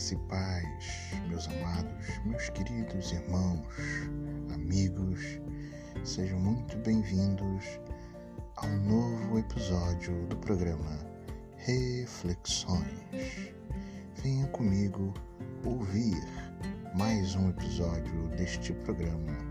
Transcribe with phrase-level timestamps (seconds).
[0.00, 3.66] Graça e paz, meus amados, meus queridos irmãos,
[4.54, 5.20] amigos,
[6.04, 7.66] sejam muito bem-vindos
[8.56, 10.98] a um novo episódio do programa
[11.58, 13.52] Reflexões.
[14.22, 15.12] Venha comigo
[15.66, 16.16] ouvir
[16.96, 19.49] mais um episódio deste programa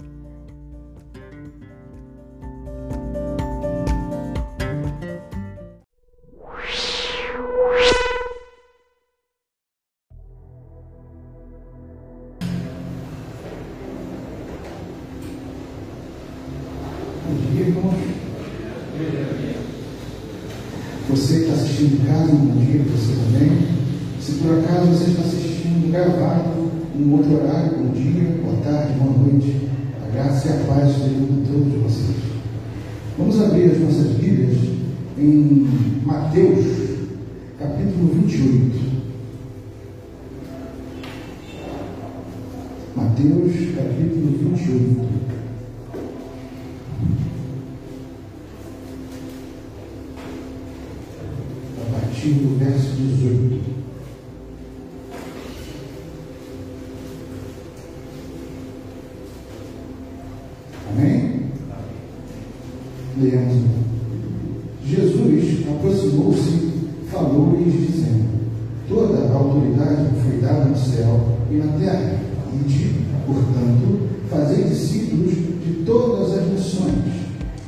[22.77, 23.57] você também.
[24.21, 26.69] Se por acaso você está assistindo gravado,
[26.99, 29.67] um outro horário, bom dia, boa tarde, boa noite.
[30.05, 32.17] A graça e a paz estejam com todos vocês.
[33.17, 34.57] Vamos abrir as nossas Bíblias
[35.17, 35.67] em
[36.05, 36.65] Mateus,
[37.57, 38.79] capítulo 28.
[42.95, 45.19] Mateus, capítulo 28.
[52.19, 53.61] partir do verso 18.
[60.89, 61.51] Amém?
[63.21, 63.63] Leamos.
[64.85, 66.73] Jesus aproximou-se,
[67.19, 68.29] falou-lhes, dizendo:
[68.87, 72.19] Toda a autoridade foi dada no céu e na terra.
[72.53, 77.19] Ide, portanto, fazei discípulos de todas as nações.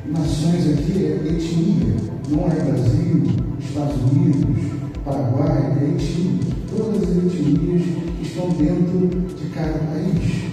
[0.10, 1.96] Nações aqui é etnia,
[2.30, 3.24] não é Brasil,
[3.60, 4.72] Estados Unidos,
[5.06, 6.40] Paraguai, Haiti,
[6.76, 7.84] todas as etnias
[8.18, 10.52] que estão dentro de cada país.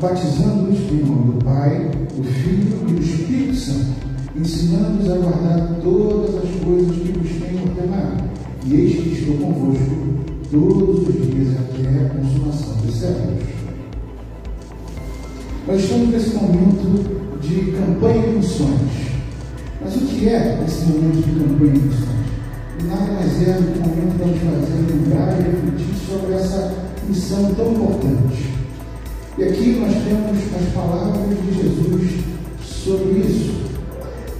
[0.00, 6.36] Batizando-os em nome do Pai, do Filho e do Espírito Santo, ensinando-os a guardar todas
[6.36, 8.24] as coisas que vos tenho ordenado.
[8.66, 10.10] E eis que estou convosco
[10.50, 13.44] todos os dias até a consumação dos séculos.
[15.66, 19.10] Nós estamos nesse momento de campanha de missões.
[19.82, 22.20] Mas o que é esse momento de campanha de missões?
[22.86, 26.74] Nada mais é do que o momento para nos fazer lembrar e refletir sobre essa
[27.08, 28.50] missão tão importante.
[29.38, 32.24] E aqui nós temos as palavras de Jesus
[32.62, 33.69] sobre isso.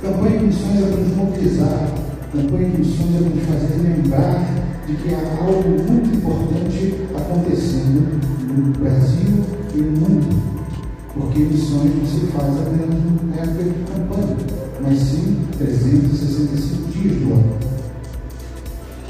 [0.02, 1.92] Campanha de missões é para nos mobilizar,
[2.32, 4.54] campanha de missões é para nos fazer lembrar
[4.86, 9.44] de que há algo muito importante acontecendo no Brasil
[9.74, 10.50] e no mundo
[11.14, 12.88] porque missões não se faz apenas
[13.24, 14.36] na época de campanha,
[14.80, 17.58] mas sim 365 dias do ano.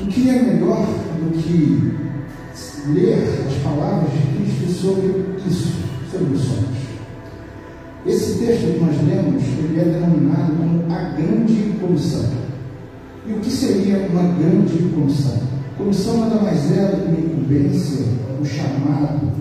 [0.00, 1.94] O que é melhor do que
[2.92, 5.72] ler as palavras de Cristo sobre isso,
[6.10, 6.79] sobre missões?
[8.06, 12.30] Esse texto que nós lemos, ele é denominado como a grande comissão.
[13.26, 15.38] E o que seria uma grande comissão?
[15.76, 18.06] Comissão nada mais é do que incumbência,
[18.40, 19.32] um chamado.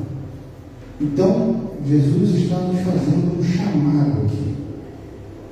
[0.99, 1.55] Então,
[1.87, 4.55] Jesus está nos fazendo um chamado aqui.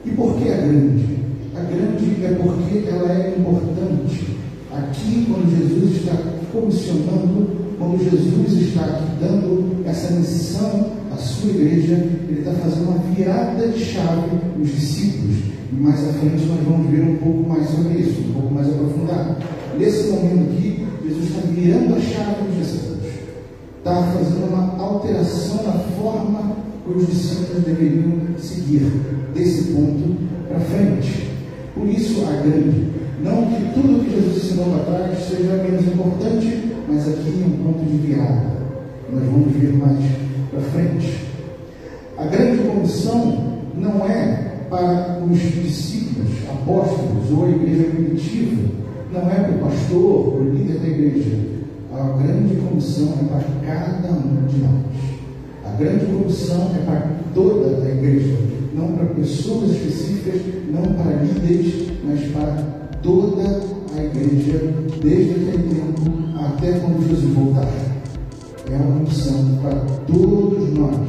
[0.05, 1.17] E por que a grande?
[1.55, 4.37] A grande é porque ela é importante.
[4.71, 6.13] Aqui, quando Jesus está
[6.51, 11.93] comissionando, quando Jesus está aqui dando essa missão à sua igreja,
[12.27, 15.37] ele está fazendo uma virada de chave nos discípulos.
[15.71, 18.67] E mais à frente nós vamos ver um pouco mais sobre isso, um pouco mais
[18.67, 19.37] aprofundado.
[19.77, 22.87] Nesse momento aqui, Jesus está virando a chave nos discípulos
[23.87, 28.91] está fazendo uma alteração na forma que os discípulos deveriam seguir
[29.33, 30.17] desse ponto
[30.49, 31.27] para frente.
[31.73, 32.87] Por isso, a grande.
[33.23, 37.63] Não que tudo que Jesus ensinou para trás seja menos importante, mas aqui é um
[37.63, 38.57] ponto de virada.
[39.11, 39.99] Nós vamos ver mais
[40.51, 41.25] para frente.
[42.17, 48.61] A grande comissão não é para os discípulos, apóstolos ou a igreja primitiva,
[49.13, 51.57] não é para o pastor, ou líder da igreja
[51.99, 54.85] a grande comissão é para cada um de nós.
[55.65, 58.37] A grande comissão é para toda a igreja,
[58.75, 62.55] não para pessoas específicas, não para líderes, mas para
[63.01, 63.61] toda
[63.95, 67.67] a igreja, desde aquele tempo até quando Jesus voltar.
[68.69, 71.07] É uma missão para todos nós.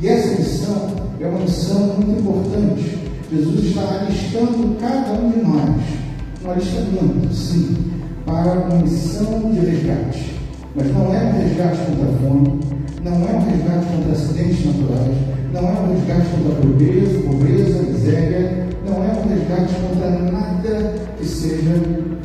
[0.00, 0.90] E essa missão
[1.20, 2.98] é uma missão muito importante.
[3.30, 6.00] Jesus está alistando cada um de nós.
[6.44, 7.76] Um alistamento, sim,
[8.24, 10.40] para uma missão de resgate.
[10.74, 12.60] Mas não é um resgate contra a fome,
[13.04, 15.16] não é um resgate contra acidentes naturais,
[15.52, 20.94] não é um resgate contra a pobreza, pobreza, miséria, não é um resgate contra nada
[21.18, 21.74] que seja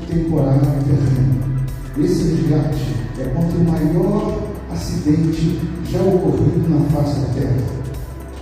[0.08, 1.45] temporário e terreno.
[1.98, 7.56] Esse resgate é contra o maior acidente já ocorrido na face da terra,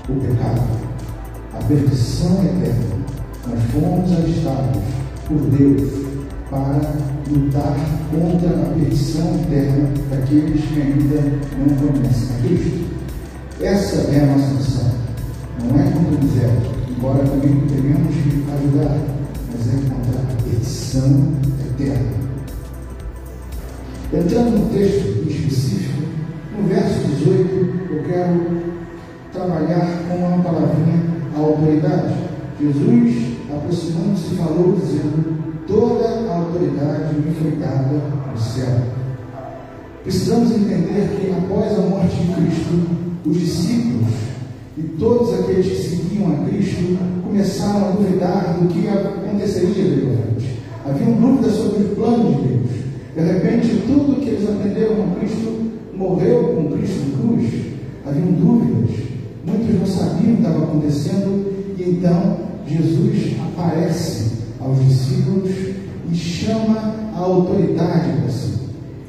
[0.10, 0.62] o pecado,
[1.54, 2.96] a perdição eterna.
[3.48, 4.82] Nós fomos alistados
[5.28, 5.88] por Deus
[6.50, 6.96] para
[7.30, 7.76] lutar
[8.10, 11.22] contra a perdição eterna daqueles que ainda
[11.60, 12.86] não conhecem a Cristo.
[13.62, 14.92] Essa é a nossa missão.
[15.64, 18.98] Não é contra o miséria, embora também tenhamos que ajudar,
[19.52, 21.34] mas é contra a perdição
[21.70, 22.23] eterna.
[24.14, 26.04] Entrando no texto específico,
[26.56, 28.62] no verso 18, eu quero
[29.34, 31.02] trabalhar com uma palavrinha,
[31.36, 32.14] a autoridade.
[32.62, 37.90] Jesus, aproximando-se, falou, dizendo: Toda a autoridade me foi dada
[38.32, 38.84] no céu.
[40.04, 42.88] Precisamos entender que após a morte de Cristo,
[43.26, 44.14] os discípulos
[44.78, 50.44] e todos aqueles que seguiam a Cristo começaram a duvidar do que aconteceria depois.
[50.86, 52.73] Haviam dúvidas sobre o plano de Deus.
[53.16, 57.54] De repente, tudo que eles aprenderam com Cristo morreu com Cristo na cruz.
[58.06, 58.96] Haviam dúvidas.
[59.46, 61.54] Muitos não sabiam o que estava acontecendo.
[61.78, 62.38] E então
[62.68, 65.52] Jesus aparece aos discípulos
[66.12, 68.54] e chama a autoridade para si.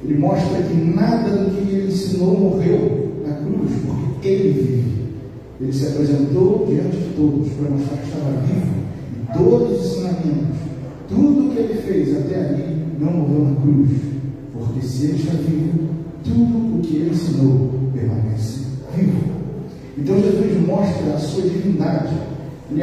[0.05, 4.95] Ele mostra que nada do que ele ensinou morreu na cruz, porque ele vive.
[5.61, 8.75] Ele se apresentou diante de todos para mostrar que estava vivo.
[9.23, 10.57] E todos os ensinamentos,
[11.09, 13.91] tudo o que ele fez até ali, não morreu na cruz.
[14.53, 15.89] Porque se ele está vivo,
[16.23, 18.65] tudo o que ele ensinou permanece
[18.97, 19.35] vivo.
[19.97, 22.15] Então Jesus mostra a sua divindade.
[22.71, 22.83] Ele,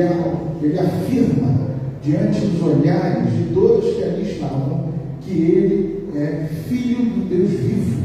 [0.62, 1.72] ele afirma
[2.04, 4.92] diante dos olhares de todos que ali estavam
[5.22, 8.02] que ele é filho do Deus vivo.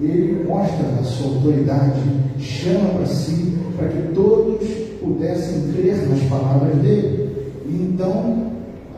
[0.00, 2.00] Ele mostra a sua autoridade,
[2.38, 4.66] chama para si, para que todos
[5.00, 7.28] pudessem crer nas palavras dele.
[7.66, 8.52] E então,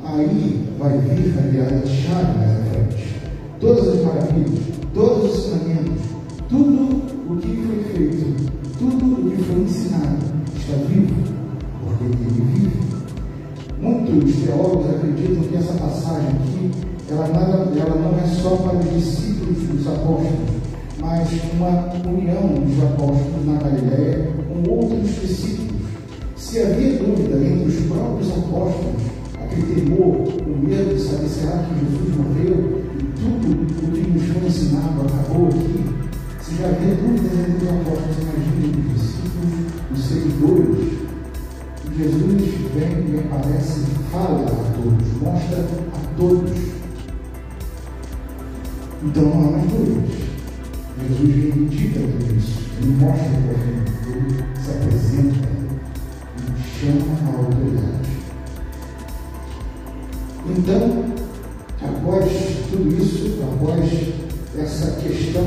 [0.04, 3.20] aí vai vir, aliás, a chave mais à frente.
[3.60, 4.58] Todas as maravilhas,
[4.92, 6.02] todos os ensinamentos,
[6.48, 10.18] tudo o que foi feito, tudo o que foi ensinado
[10.56, 11.14] está vivo,
[11.84, 12.72] porque ele vive.
[13.80, 16.70] Muitos teólogos acreditam que essa passagem aqui,
[17.10, 20.50] ela, nada, ela não é só para os discípulos dos apóstolos,
[21.00, 25.82] mas uma união dos apóstolos na Galiléia com outros discípulos.
[26.36, 29.11] Se havia dúvida entre os próprios apóstolos,
[29.52, 34.24] aquele temor, o medo de saber será que Jesus morreu e tudo o que nos
[34.28, 35.84] foi ensinado acabou aqui,
[36.40, 39.52] se já havia dúvidas entre os apóstolos, imaginem os discípulos,
[39.92, 41.02] os seguidores.
[41.94, 42.42] Jesus
[42.74, 46.50] vem e aparece, fala a todos, mostra a todos.
[49.04, 50.10] Então não há mais dúvidas.
[51.02, 52.60] Jesus reivindica tudo isso.
[52.80, 53.42] Ele mostra o
[54.02, 55.48] que ele se apresenta
[56.38, 57.61] e chama a autoridade.
[60.62, 61.04] Então,
[61.82, 62.30] após
[62.70, 63.84] tudo isso, após
[64.56, 65.42] essa questão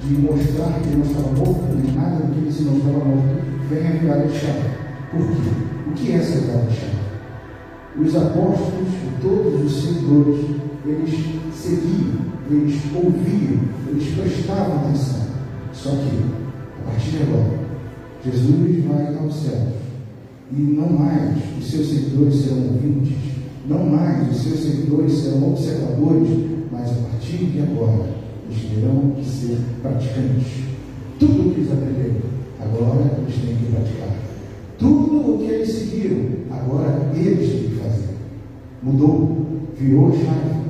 [0.00, 3.86] de mostrar que não estava morto, nem nada do que ele ensinou estava morto, vem
[3.86, 4.70] a virada de chave.
[5.10, 5.50] Por quê?
[5.86, 6.96] O que é essa virada de chave?
[8.00, 8.88] Os apóstolos
[9.20, 10.46] todos os seguidores,
[10.86, 11.14] eles
[11.54, 12.14] seguiam,
[12.50, 15.26] eles ouviam, eles prestavam atenção.
[15.74, 16.24] Só que,
[16.80, 17.58] a partir de agora,
[18.24, 19.68] Jesus vai ao céu.
[20.50, 23.23] E não mais os seus seguidores serão ouvintes,
[23.66, 26.28] não mais os seus seguidores serão observadores,
[26.70, 28.10] mas a partir de agora,
[28.48, 30.64] eles terão que ser praticantes.
[31.18, 32.20] Tudo o que eles aprenderam,
[32.60, 34.16] agora eles têm que praticar.
[34.78, 38.14] Tudo o que eles seguiram, agora eles têm que fazer.
[38.82, 39.46] Mudou,
[39.78, 40.64] virou chave.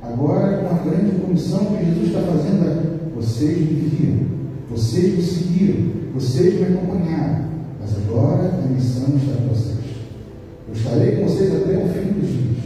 [0.00, 4.26] Agora, com a grande comissão que Jesus está fazendo, é: vocês me viram,
[4.70, 7.46] vocês me seguiram, vocês me acompanharam,
[7.80, 9.77] mas agora a missão está com vocês.
[10.68, 12.64] Eu estarei com vocês até o fim dos dias,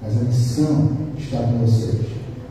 [0.00, 2.00] mas a missão está com vocês.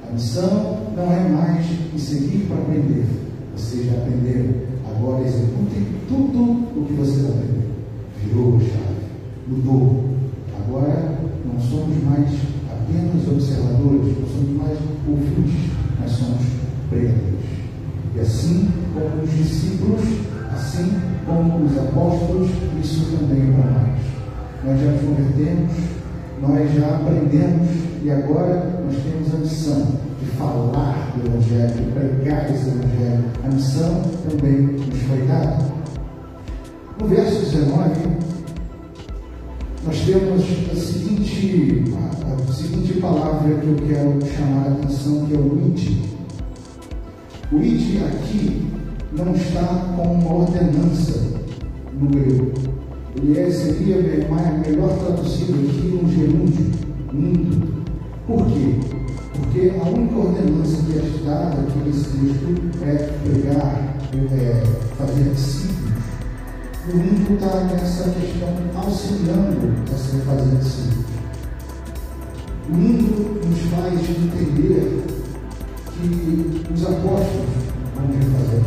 [0.08, 1.66] A missão não é mais
[1.98, 3.06] seguir para aprender.
[3.58, 4.54] Vocês já aprenderam,
[4.88, 6.42] agora executem tudo
[6.80, 7.72] o que vocês aprenderam.
[8.24, 9.02] Virou a chave,
[9.48, 10.06] mudou.
[10.64, 12.30] Agora não somos mais
[12.72, 14.78] apenas observadores, não somos mais
[15.08, 16.42] ouvintes, mas somos
[16.92, 17.42] pregadores.
[18.16, 20.02] E assim como os discípulos,
[20.54, 20.94] assim
[21.26, 24.21] como os apóstolos, isso também é para nós.
[24.64, 25.72] Nós já convertemos,
[26.40, 27.68] nós já aprendemos
[28.04, 29.88] e agora nós temos a missão
[30.20, 33.24] de falar do Evangelho, de pregar esse Evangelho.
[33.44, 35.58] A missão também nos foi dada.
[37.00, 37.92] No verso 19,
[39.84, 45.34] nós temos a seguinte, a, a seguinte palavra que eu quero chamar a atenção, que
[45.34, 46.12] é o id.
[47.52, 48.68] O id aqui
[49.12, 49.66] não está
[49.96, 51.20] com uma ordenança
[52.00, 52.71] no grego.
[53.16, 56.72] Ele é, seria melhor traduzido aqui no gerúndio,
[57.14, 57.82] indo.
[58.26, 58.76] Por quê?
[59.34, 63.98] Porque a única ordenança que é dada aqui nesse texto é pregar,
[64.32, 64.64] é,
[64.98, 65.72] fazer discípulos.
[66.92, 71.06] O mundo está nessa questão auxiliando essa fazer discípulos.
[72.70, 75.04] O mundo nos faz entender
[76.02, 77.50] que os apóstolos
[77.96, 78.62] vão fazer.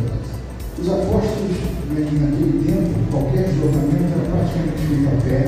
[0.79, 5.41] Os apóstolos, naquele tempo, qualquer deslocamento era praticamente feito a pé,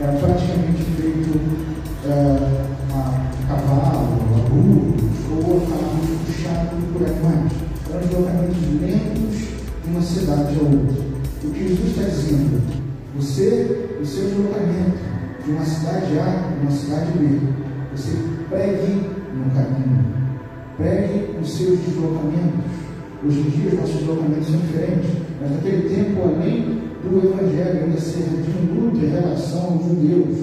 [0.00, 1.30] era praticamente feito
[2.06, 5.90] uh, a cavalo, a burros, ou a
[6.26, 7.52] puxado por animais.
[7.90, 9.36] Eram deslocamentos lentos
[9.84, 11.10] de uma cidade a outra.
[11.42, 12.62] O que Jesus está dizendo,
[13.16, 14.98] você, o seu deslocamento
[15.44, 17.40] de uma cidade A para uma cidade B,
[17.96, 18.16] você
[18.48, 20.04] pregue no caminho,
[20.76, 22.70] pregue os seus deslocamentos.
[23.24, 25.10] Hoje em dia, os nossos deslocamentos são diferentes,
[25.40, 30.36] mas naquele tempo, além do Evangelho ainda ser diminuto em relação aos judeus,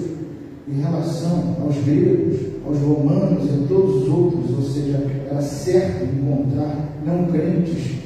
[0.66, 2.36] em relação aos gregos,
[2.66, 7.98] aos romanos e a todos os outros, ou seja, era certo encontrar não crentes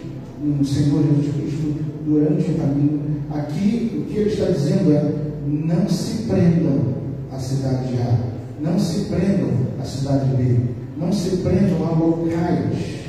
[0.43, 1.75] no Senhor Jesus Cristo
[2.07, 3.01] durante o caminho.
[3.31, 5.13] Aqui, o que ele está dizendo é:
[5.47, 6.95] não se prendam
[7.33, 8.19] à cidade A,
[8.61, 10.59] não se prendam à cidade B,
[10.99, 13.03] não se prendam a locais.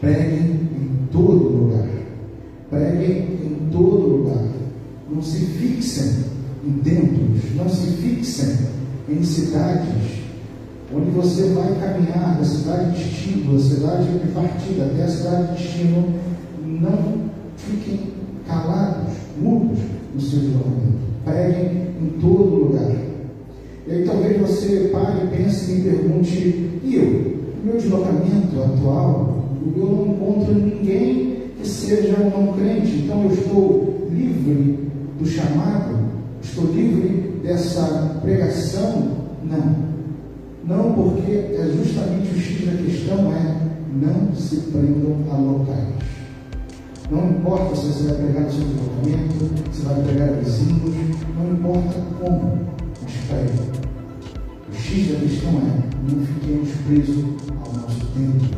[0.00, 1.99] Preguem em todo lugar.
[2.70, 4.44] Preguem em todo lugar.
[5.10, 6.24] Não se fixem
[6.64, 8.56] em templos, não se fixem
[9.08, 10.20] em cidades
[10.94, 15.46] onde você vai caminhar da cidade de destino, da cidade de partida até a cidade
[15.46, 16.14] de destino,
[16.64, 18.08] não fiquem
[18.46, 19.78] calados, mudos
[20.14, 21.00] no seu deslocamento.
[21.24, 22.90] Preguem em todo lugar.
[23.86, 27.40] E aí talvez você pare, pense e pergunte, e eu?
[27.62, 29.44] O meu deslocamento atual,
[29.76, 34.88] eu não encontro ninguém que seja não crente, então eu estou livre
[35.18, 35.98] do chamado,
[36.42, 39.16] estou livre dessa pregação?
[39.44, 39.90] Não.
[40.66, 43.60] Não, porque é justamente o X da questão é
[43.92, 46.10] não se prendam a locais.
[47.10, 50.94] Não importa se você vai pregar no seu deslocamento, se vai pregar vizinhos,
[51.36, 52.60] não importa como,
[53.02, 53.80] mas pregue.
[54.70, 57.24] O X da questão é não fiquemos presos
[57.64, 58.54] ao nosso tempo,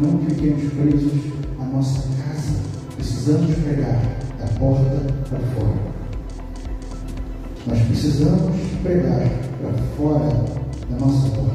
[0.00, 1.12] não fiquemos presos
[1.60, 2.21] à nossa casa.
[3.22, 4.02] Precisamos pregar
[4.40, 5.00] da porta
[5.30, 5.74] para fora.
[7.68, 8.50] Nós precisamos
[8.82, 10.28] pregar para fora
[10.90, 11.54] da nossa porta.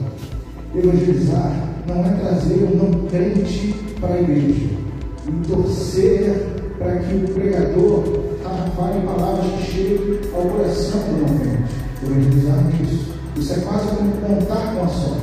[0.74, 4.70] Evangelizar não é trazer um não crente para a igreja
[5.28, 6.48] e torcer
[6.78, 8.04] para que o pregador
[8.78, 11.74] fale palavras que cheguem ao coração do não crente.
[12.02, 13.14] Evangelizar é isso.
[13.36, 15.22] Isso é quase como contar com a sorte.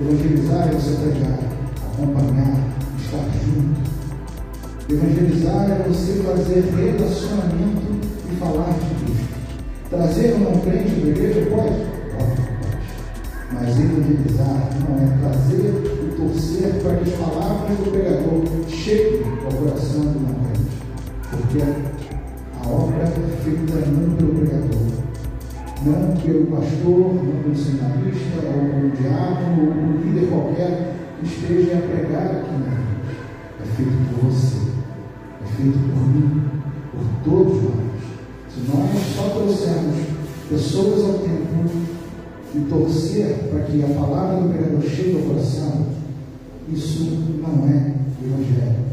[0.00, 1.38] Evangelizar é você pregar,
[1.92, 2.54] acompanhar,
[2.96, 3.89] estar junto.
[4.90, 9.34] Evangelizar é você fazer relacionamento e falar de Cristo.
[9.88, 12.00] Trazer um não crente para a igreja pode?
[13.52, 19.52] Mas evangelizar não é trazer e torcer para que as palavras do pregador cheguem ao
[19.52, 20.74] coração do não crente.
[21.30, 24.90] Porque a obra é feita não pelo pregador,
[25.86, 31.78] não pelo pastor, não pelo seminarista, ou pelo diabo, ou pelo líder qualquer que esteja
[31.78, 32.90] a pregar aqui na frente.
[33.60, 34.59] É feito por você,
[35.60, 36.42] feito por mim,
[36.92, 37.90] por todos nós.
[38.48, 39.96] Se nós só trouxermos
[40.48, 41.70] pessoas ao tempo
[42.54, 45.86] e torcer para que a palavra do pregador chegue ao coração,
[46.72, 47.04] isso
[47.42, 48.90] não é evangelho.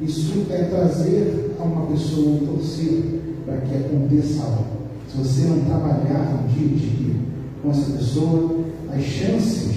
[0.00, 4.80] Isso é trazer a uma pessoa e torcer para que aconteça algo.
[5.08, 7.14] Se você não trabalhar dia a dia
[7.62, 9.70] com essa pessoa, as chances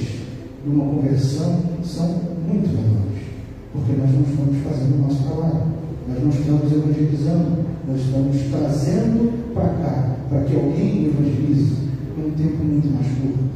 [0.64, 2.08] de uma conversão são
[2.48, 3.24] muito menores,
[3.74, 5.73] porque nós não estamos fazendo o nosso trabalho,
[6.08, 11.76] nós não estamos evangelizando, nós estamos trazendo para cá, para que alguém evangelize
[12.18, 13.54] num tempo muito mais curto.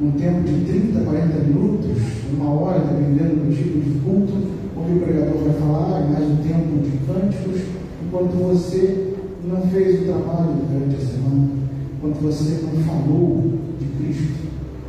[0.00, 2.02] Num tempo de 30, 40 minutos,
[2.32, 4.32] uma hora, dependendo do tipo de culto,
[4.76, 7.62] onde o pregador vai falar, mais um tempo de cânticos,
[8.04, 9.14] enquanto você
[9.44, 11.48] não fez o trabalho durante a semana,
[11.96, 14.42] enquanto você não falou de Cristo.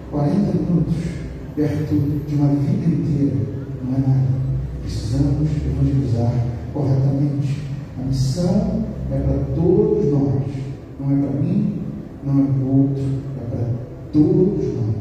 [0.09, 0.95] 40 minutos
[1.55, 1.95] perto
[2.27, 3.35] de uma vida inteira
[3.83, 4.27] não é nada.
[4.83, 7.61] Precisamos evangelizar corretamente.
[7.99, 10.43] A missão é para todos nós,
[10.99, 11.79] não é para mim,
[12.23, 13.03] não é para o outro,
[13.37, 13.65] é para
[14.11, 14.95] todos nós,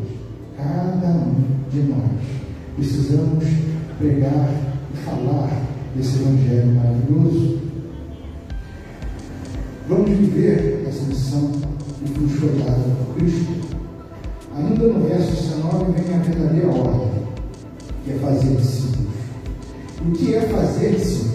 [0.56, 2.42] cada um de nós.
[2.76, 3.44] Precisamos
[3.98, 4.48] pregar
[4.92, 5.62] e falar
[5.96, 7.58] desse Evangelho maravilhoso.
[9.88, 11.52] Vamos viver essa missão
[12.04, 13.52] que nos foi dada por Cristo.
[14.56, 17.22] Ainda no verso 19 vem a verdadeira ordem,
[18.04, 19.12] que é fazer discípulos.
[20.06, 21.31] O que é fazer discípulo?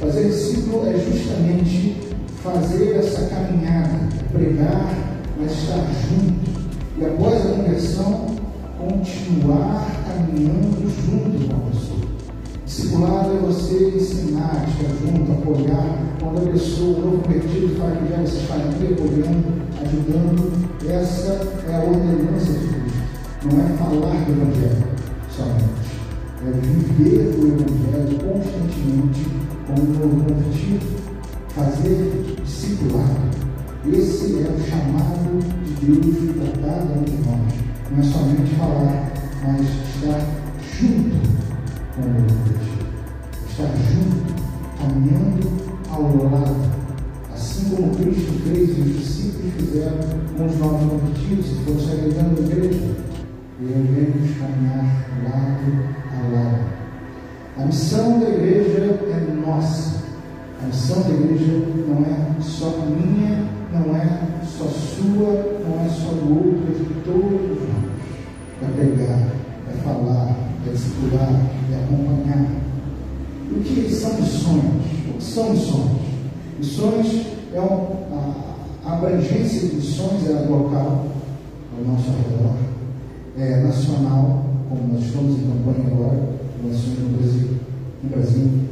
[0.00, 1.96] Fazer discípulo é justamente
[2.42, 3.98] fazer essa caminhada,
[4.32, 4.94] pregar
[5.36, 6.58] mas estar junto
[6.98, 8.26] e após a conversão,
[8.78, 12.00] continuar caminhando junto com a pessoa.
[12.64, 15.98] Discipulado é você ensinar, estar junto, apoiar.
[16.20, 20.68] Quando a pessoa, o novo convertido, fala que já você está ali apoiando, ajudando.
[20.88, 21.32] Essa
[21.68, 22.98] é a ordenança de Cristo.
[23.44, 24.88] não é falar do Evangelho
[25.30, 25.98] somente,
[26.44, 29.37] é viver o Evangelho constantemente
[29.68, 30.86] como novo convertido,
[31.50, 33.28] fazer discipulado.
[33.86, 35.38] Esse é o chamado
[35.78, 37.52] de Deus para cada um de nós.
[37.90, 39.12] Não é somente falar,
[39.44, 40.20] mas estar
[40.72, 41.20] junto
[41.94, 42.88] com o convertido.
[43.50, 44.42] Estar junto,
[44.78, 45.48] caminhando
[45.90, 46.56] ao lado.
[47.34, 49.98] Assim como Cristo fez e os discípulos fizeram
[50.36, 52.94] com os novos convertidos e foram se agregando a igreja,
[53.60, 56.78] devemos caminhar lado a lado.
[57.58, 59.98] A missão da igreja é nossa.
[60.62, 66.12] A missão da igreja não é só minha, não é só sua, não é só
[66.12, 67.88] do outro, é de todos nós.
[68.60, 69.28] É pregar,
[69.68, 70.36] é falar,
[70.66, 71.30] é discipular,
[71.72, 72.46] é acompanhar.
[73.50, 74.64] O que são missões?
[75.08, 75.98] O que são missões?
[76.58, 77.98] Missões é um,
[78.84, 81.06] a abrangência de missões é local,
[81.76, 82.56] ao nosso redor,
[83.38, 87.48] é nacional, como nós estamos em campanha agora, nações no Brasil,
[88.02, 88.67] no Brasil,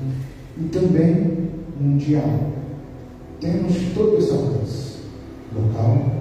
[0.58, 2.52] e também mundial.
[3.40, 4.96] Temos todo esse alcance,
[5.54, 6.16] local,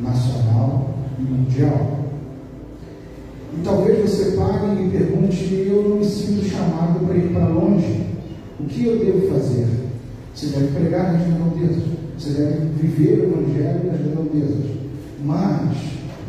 [0.00, 1.98] nacional e mundial.
[3.54, 8.06] E talvez você pare e pergunte, eu não me sinto chamado para ir para longe.
[8.58, 9.66] O que eu devo fazer?
[10.34, 11.82] Você deve pregar nas redondezas.
[12.18, 14.64] Você deve viver o Evangelho nas redondezas.
[15.24, 15.76] Mas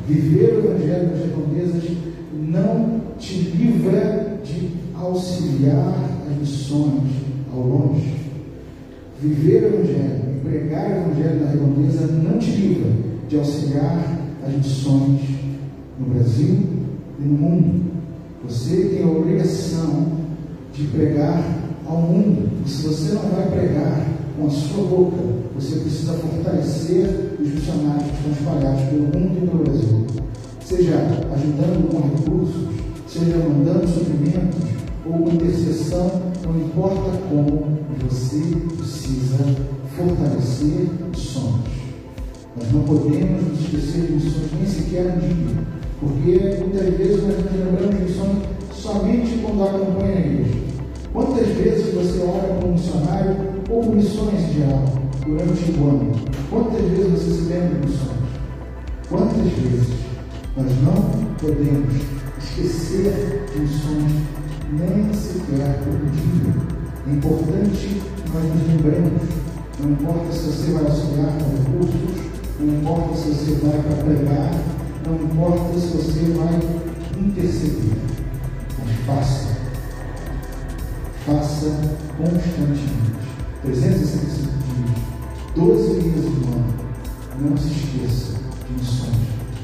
[0.08, 1.98] viver o Evangelho nas redondezas
[2.34, 5.96] não te livra de auxiliar
[6.30, 8.16] as missões ao longe.
[9.22, 12.92] Viver o Evangelho e pregar o Evangelho na redondeza não te livra
[13.28, 15.22] de auxiliar as missões
[16.00, 16.58] no Brasil
[17.20, 17.92] e no mundo.
[18.48, 20.08] Você tem a obrigação
[20.74, 21.44] de pregar
[21.86, 22.50] ao mundo.
[22.66, 25.18] E se você não vai pregar com a sua boca,
[25.56, 30.06] você precisa fortalecer os missionários que estão espalhados pelo mundo e no Brasil.
[30.64, 30.96] Seja
[31.34, 32.70] ajudando com recursos,
[33.08, 34.70] seja mandando suprimentos
[35.06, 37.78] ou intercessão, não importa como,
[38.10, 38.42] você
[38.76, 39.46] precisa
[39.96, 41.62] fortalecer missões.
[42.58, 45.56] Nós não podemos nos esquecer de missões nem sequer um dia,
[46.00, 48.38] porque muitas vezes nós nos lembramos de missões
[48.74, 50.60] somente quando há campanha na igreja.
[51.14, 53.36] Quantas vezes você ora como missionário
[53.70, 54.86] ou missões em geral
[55.26, 56.12] durante o ano?
[56.50, 58.20] Quantas vezes você se lembra de missões?
[59.08, 59.90] Quantas vezes
[60.58, 61.94] nós não podemos
[62.40, 64.39] esquecer de missões
[64.72, 65.80] nem sequer
[66.14, 66.54] dia?
[67.08, 68.02] É importante
[68.34, 69.24] nós nos lembremos,
[69.80, 72.30] não importa se você vai auxiliar com recursos,
[72.60, 74.52] não importa se você vai para pregar,
[75.06, 76.60] não importa se você vai
[77.20, 77.98] interceder,
[78.78, 79.50] mas faça.
[81.26, 81.72] Faça
[82.18, 83.10] constantemente.
[83.62, 85.00] 365 dias,
[85.56, 86.74] 12 dias do ano.
[87.42, 88.34] Não se esqueça
[88.68, 89.18] de missões,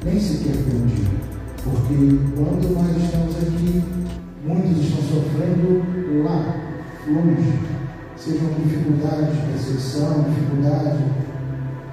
[0.04, 1.36] nem sequer por um dia.
[1.64, 1.96] Porque
[2.36, 3.84] quando nós estamos aqui,
[4.46, 5.84] muitos estão sofrendo
[6.24, 6.56] lá
[7.08, 7.60] longe,
[8.16, 11.04] sejam dificuldades de percepção, dificuldade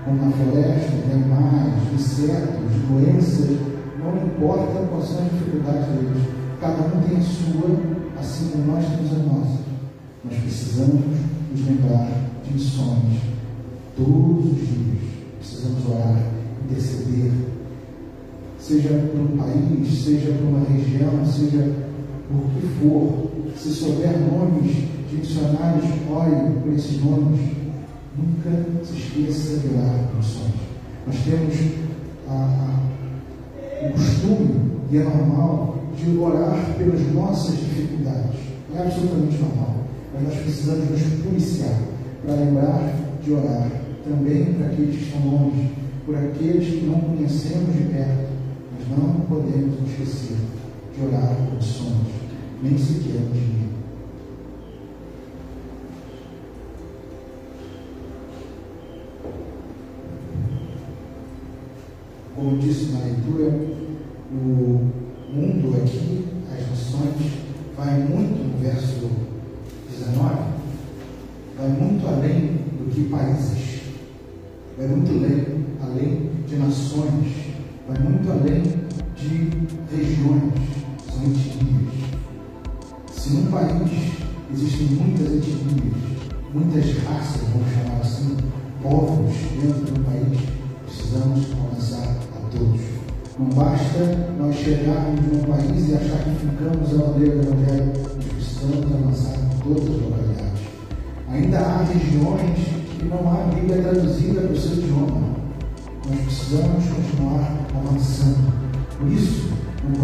[0.05, 3.57] como na floresta, animais, insetos, doenças,
[3.99, 6.29] não importa quais são as dificuldades deles,
[6.61, 7.81] cada um tem a sua,
[8.19, 9.63] assim como nós temos a nossa.
[10.25, 11.01] Nós precisamos
[11.51, 12.09] nos lembrar
[12.45, 13.21] de missões
[13.97, 15.13] todos os dias.
[15.39, 16.23] Precisamos orar,
[16.65, 17.33] interceder,
[18.59, 21.92] seja para um país, seja para uma região, seja
[22.33, 24.75] por que for, se souber nomes
[25.11, 27.41] de missionários olhem por esses nomes,
[28.17, 30.55] nunca se esqueça de orar por missões.
[31.07, 31.55] Nós temos
[32.29, 38.41] a, a, o costume, e é normal, de orar pelas nossas dificuldades.
[38.75, 39.77] É absolutamente normal.
[40.15, 41.79] Mas nós precisamos nos policiar
[42.25, 43.71] para lembrar de orar
[44.05, 45.71] também para aqueles que estão longe,
[46.05, 48.29] por aqueles que não conhecemos de perto,
[48.73, 50.37] mas não podemos esquecer
[50.97, 52.22] de orar por missões,
[52.63, 53.63] nem sequer um dia.
[62.43, 63.57] como disse na leitura,
[64.33, 64.91] o
[65.33, 67.15] mundo aqui, as nações,
[67.77, 69.09] vai muito no verso
[69.89, 70.35] 19,
[71.57, 73.83] vai muito além do que países,
[74.77, 77.33] vai muito além, além de nações,
[77.87, 78.63] vai muito além
[79.15, 79.51] de
[79.95, 80.53] regiões,
[81.09, 81.72] são etnias.
[83.33, 84.13] Se num país
[84.53, 85.95] existem muitas etnias,
[86.53, 88.37] muitas raças, vamos chamar assim,
[88.83, 90.39] povos dentro do país,
[90.85, 92.15] precisamos alcançar
[92.51, 92.81] todos.
[93.39, 98.25] Não basta nós chegarmos num país e achar que ficamos a bandeira do Evangelho, nós
[98.35, 100.61] precisamos avançar em todas as localidades.
[101.31, 102.59] Ainda há regiões
[102.99, 105.37] que não há Bíblia traduzida para o seu idioma.
[106.07, 108.53] Nós precisamos continuar avançando.
[108.99, 109.49] Por isso,
[109.85, 110.03] não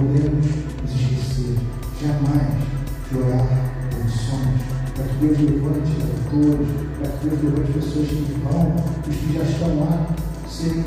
[0.87, 1.55] você
[2.01, 2.78] jamais
[3.11, 3.49] chorar
[3.91, 4.63] por sonhos,
[4.95, 6.69] para que Deus levante atores,
[6.99, 8.77] para que Deus levante pessoas que vão,
[9.09, 10.07] os que já estão lá,
[10.49, 10.85] serem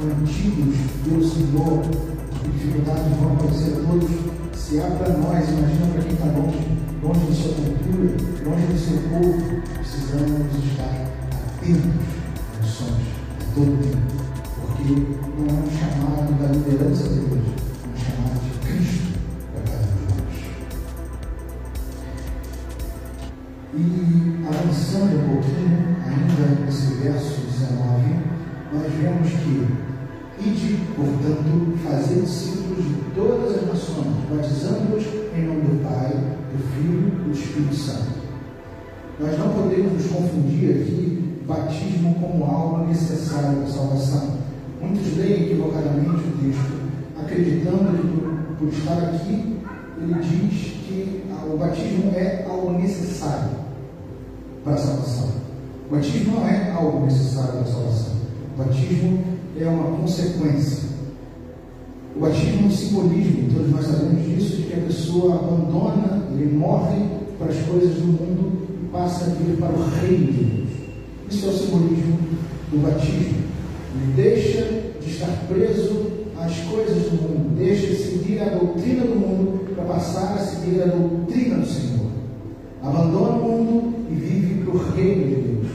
[0.00, 1.82] mantidos pelo Senhor,
[2.42, 4.10] dificuldades vão aparecer a todos.
[4.54, 6.62] Se há para nós, imagina para quem está longe,
[7.02, 8.08] longe da sua cultura,
[8.44, 10.94] longe do seu povo, precisamos estar
[11.58, 12.00] atentos
[12.58, 13.08] aos sonhos
[13.40, 14.20] a todo tempo.
[14.60, 14.90] Porque
[15.38, 17.49] não é um chamado da liderança da igreja,
[24.70, 28.14] avançando um pouquinho, ainda nesse verso 19,
[28.72, 29.90] nós vemos que
[30.42, 35.04] Ide, portanto, fazer discípulos de todas as nações, batizando-os
[35.36, 38.08] em nome do Pai, do Filho e do Espírito Santo.
[39.20, 44.38] Nós não podemos nos confundir aqui batismo como algo necessário para a salvação.
[44.80, 46.80] Muitos leem equivocadamente o texto,
[47.20, 49.58] acreditando que por, por estar aqui,
[49.98, 53.69] ele diz que o batismo é algo necessário
[54.64, 55.28] para a salvação.
[55.88, 58.12] O batismo não é algo necessário para a salvação.
[58.54, 59.24] O batismo
[59.58, 60.90] é uma consequência.
[62.16, 66.56] O batismo é um simbolismo, todos nós sabemos disso, de que a pessoa abandona, ele
[66.56, 66.98] morre
[67.38, 70.68] para as coisas do mundo e passa a vir para o reino de Deus.
[71.30, 72.18] Isso é o simbolismo
[72.70, 73.40] do batismo.
[73.94, 74.62] Ele deixa
[75.00, 79.84] de estar preso às coisas do mundo, deixa de seguir a doutrina do mundo para
[79.84, 82.10] passar a seguir a doutrina do Senhor.
[82.82, 85.66] Abandona o mundo e vive para o reino de Deus.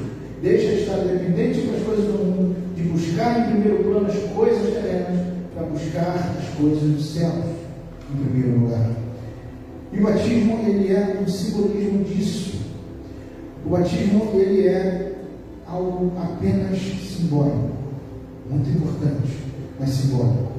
[0.41, 4.73] Deixa de estar dependente das coisas do mundo, de buscar em primeiro plano as coisas
[4.73, 7.45] terrenas, para buscar as coisas dos céus
[8.13, 8.91] em primeiro lugar.
[9.91, 12.59] E o batismo ele é um simbolismo disso.
[13.65, 15.15] O batismo ele é
[15.65, 17.71] algo apenas simbólico,
[18.49, 19.39] muito importante,
[19.79, 20.51] mas simbólico.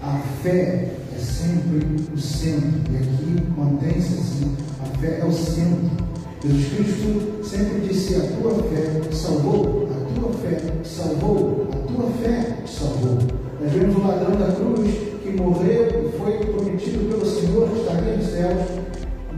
[0.00, 6.07] A fé é sempre o centro, e aqui mantém-se assim: a fé é o centro.
[6.40, 12.56] Jesus Cristo sempre disse: A tua fé salvou, a tua fé salvou, a tua fé
[12.64, 13.18] salvou.
[13.60, 18.16] Nós vemos o ladrão da cruz que morreu e foi prometido pelo Senhor que estaria
[18.16, 18.62] nos céus,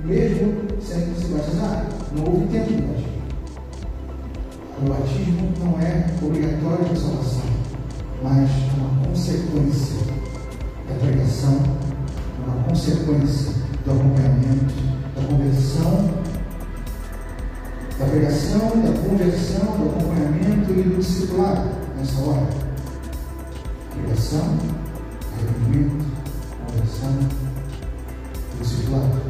[0.04, 1.88] mesmo sem se batizar.
[2.14, 3.10] Não houve tempo de batismo.
[4.82, 7.50] O batismo não é obrigatório para salvação,
[8.22, 10.00] mas uma consequência
[10.86, 11.62] da pregação,
[12.46, 13.54] uma consequência
[13.86, 14.74] do acompanhamento,
[15.16, 16.29] da conversão,
[18.00, 22.48] da pregação, da conversão, do acompanhamento e do discipulado nessa hora.
[23.92, 24.56] Pregação,
[25.34, 26.06] arrependimento,
[26.66, 27.28] conversão
[28.58, 29.20] discipulado.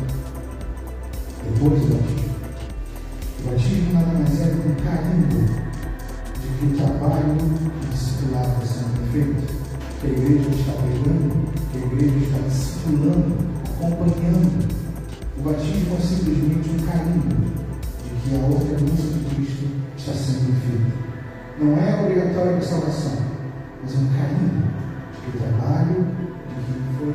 [1.43, 2.31] Depois do batismo.
[3.41, 5.41] O batismo nada mais é do que um carimbo
[6.41, 9.53] de que o trabalho de discipulado está sendo feito,
[10.01, 14.81] que a igreja está pregando, que a igreja está discipulando, acompanhando.
[15.39, 17.60] O batismo é simplesmente um carimbo
[18.23, 21.11] que a luz de Cristo está sendo feita.
[21.61, 23.19] Não é obrigatório para a salvação,
[23.83, 24.67] mas é um carimbo
[25.13, 26.07] de que o trabalho
[26.49, 27.15] de que foi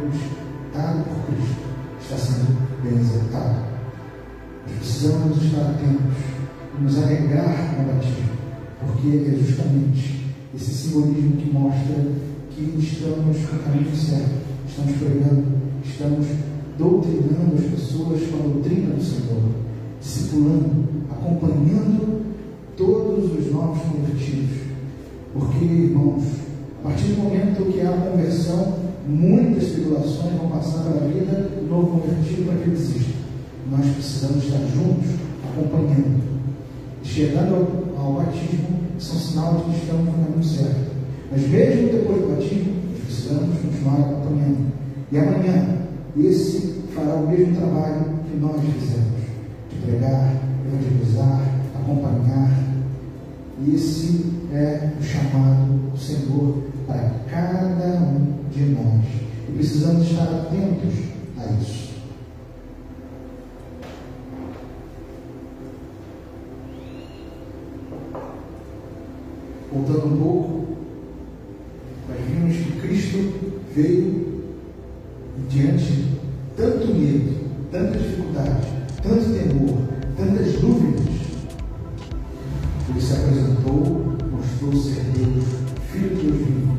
[0.73, 1.65] dado por Cristo
[2.01, 3.65] está sendo bem executado.
[4.67, 6.17] Nós precisamos estar atentos
[6.77, 8.29] e nos alegrar o batismo,
[8.79, 11.95] porque é justamente esse simbolismo que mostra
[12.51, 15.45] que estamos no caminho certo, estamos pregando,
[15.83, 16.27] estamos
[16.77, 19.43] doutrinando as pessoas com a doutrina do Senhor,
[19.99, 22.25] discipulando, acompanhando
[22.77, 24.57] todos os novos convertidos.
[25.33, 26.23] Porque, irmãos,
[26.83, 28.75] a partir do momento que há conversão,
[29.07, 33.25] muitas tribulações vão passar pela vida do novo convertido para que ele desista
[33.71, 35.09] nós precisamos estar juntos,
[35.43, 36.23] acompanhando.
[37.03, 40.91] Chegando ao, batismo, são sinal de que estamos no caminho certo.
[41.31, 42.73] Mas mesmo depois do batismo,
[43.05, 44.71] precisamos continuar acompanhando.
[45.11, 45.77] E amanhã,
[46.17, 49.21] esse fará o mesmo trabalho que nós fizemos,
[49.71, 51.41] de pregar, evangelizar,
[51.75, 52.51] acompanhar.
[53.67, 59.05] Esse é o chamado do Senhor para cada um de nós.
[59.47, 60.93] E precisamos estar atentos
[61.37, 61.85] a isso.
[69.75, 70.65] voltando um pouco,
[72.07, 73.33] nós vimos que Cristo
[73.75, 74.43] veio
[75.49, 76.05] diante de
[76.55, 77.35] tanto medo,
[77.71, 78.67] tanta dificuldade,
[79.03, 79.84] tanto temor,
[80.15, 81.05] tantas dúvidas.
[82.89, 85.45] Ele se apresentou, mostrou ser Deus,
[85.91, 86.77] Filho de Deus vivo,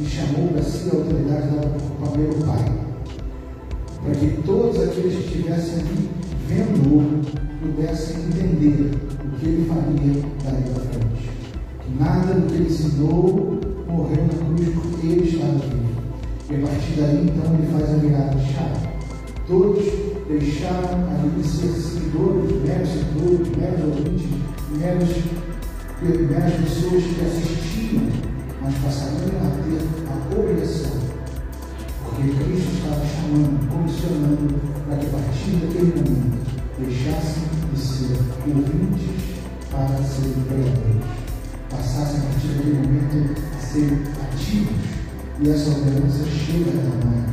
[0.00, 2.72] e chamou para si a autoridade dada por pelo Pai,
[4.02, 6.10] para que todos aqueles que estivessem ali
[6.46, 7.20] vendo-o
[7.60, 8.92] pudessem entender
[9.24, 11.30] o que ele faria daí para frente.
[11.98, 15.88] Nada do que ele ensinou morreu na cruz porque ele estava vivo.
[16.50, 18.88] E a partir daí, então, ele faz a virada chave.
[19.46, 24.26] Todos deixaram ali de ser seguidores, meros seguidores, meros ouvintes,
[24.76, 25.08] meros,
[26.02, 28.02] meras pessoas que assistiam,
[28.60, 31.00] mas passariam a ter a obrigação.
[32.04, 34.54] Porque Cristo estava chamando, comissionando,
[34.86, 36.38] para que a partir daquele momento
[36.78, 39.38] deixassem de ser ouvintes
[39.70, 41.04] para serem pregadores.
[41.70, 44.98] Passassem a partir daquele momento a serem ativos.
[45.40, 47.28] E essa ordenança chega a nós.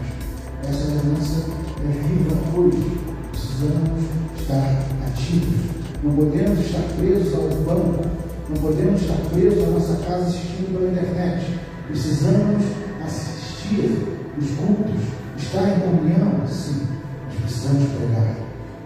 [0.70, 2.98] Essa ordenança é viva hoje.
[3.32, 4.04] Precisamos
[4.40, 5.76] estar ativos.
[6.04, 8.06] Não podemos estar presos ao banco,
[8.50, 11.60] não podemos estar presos à nossa casa assistindo pela internet.
[11.88, 12.64] Precisamos
[13.04, 14.08] assistir
[14.38, 15.02] os cultos,
[15.38, 16.88] estar em comunhão, sim,
[17.26, 18.36] mas precisamos pregar.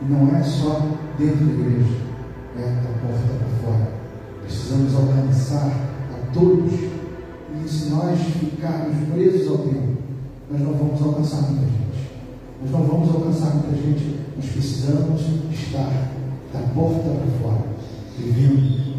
[0.02, 1.98] E não é só dentro da igreja,
[2.58, 3.92] é da porta para fora.
[4.44, 5.72] Precisamos alcançar
[6.14, 6.74] a todos.
[6.74, 9.98] E se nós ficarmos presos ao tempo,
[10.50, 11.89] nós não vamos alcançar gente.
[12.62, 15.22] Nós não vamos alcançar muita gente, nós precisamos
[15.54, 16.12] estar
[16.52, 17.64] da porta para fora,
[18.18, 18.96] vivendo,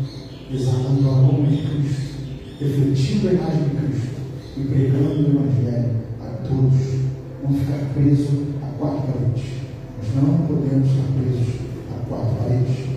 [0.50, 2.14] exalando o amor de Cristo,
[2.58, 4.20] refletindo a imagem de Cristo
[4.56, 7.00] e pregando o Evangelho a todos.
[7.42, 9.44] Não ficar preso a quatro paredes.
[10.14, 11.54] Nós não podemos estar presos
[11.90, 12.90] a quatro paredes.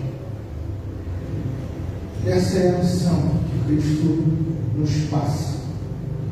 [2.26, 4.24] Essa é a missão que Cristo
[4.78, 5.58] nos passa.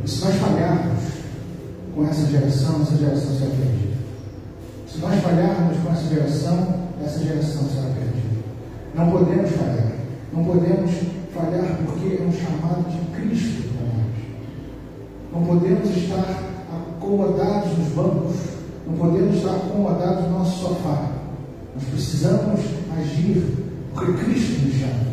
[0.04, 1.02] E se nós falharmos
[1.94, 3.91] com essa geração, essa geração se perde.
[4.92, 6.68] Se nós falharmos com essa geração,
[7.02, 8.44] essa geração será perdida.
[8.94, 9.92] Não podemos falhar.
[10.34, 10.90] Não podemos
[11.34, 14.12] falhar porque é um chamado de Cristo para nós.
[15.32, 18.36] Não podemos estar acomodados nos bancos.
[18.86, 21.10] Não podemos estar acomodados no nosso sofá.
[21.74, 22.60] Nós precisamos
[22.98, 23.44] agir
[23.94, 25.12] porque Cristo nos chama.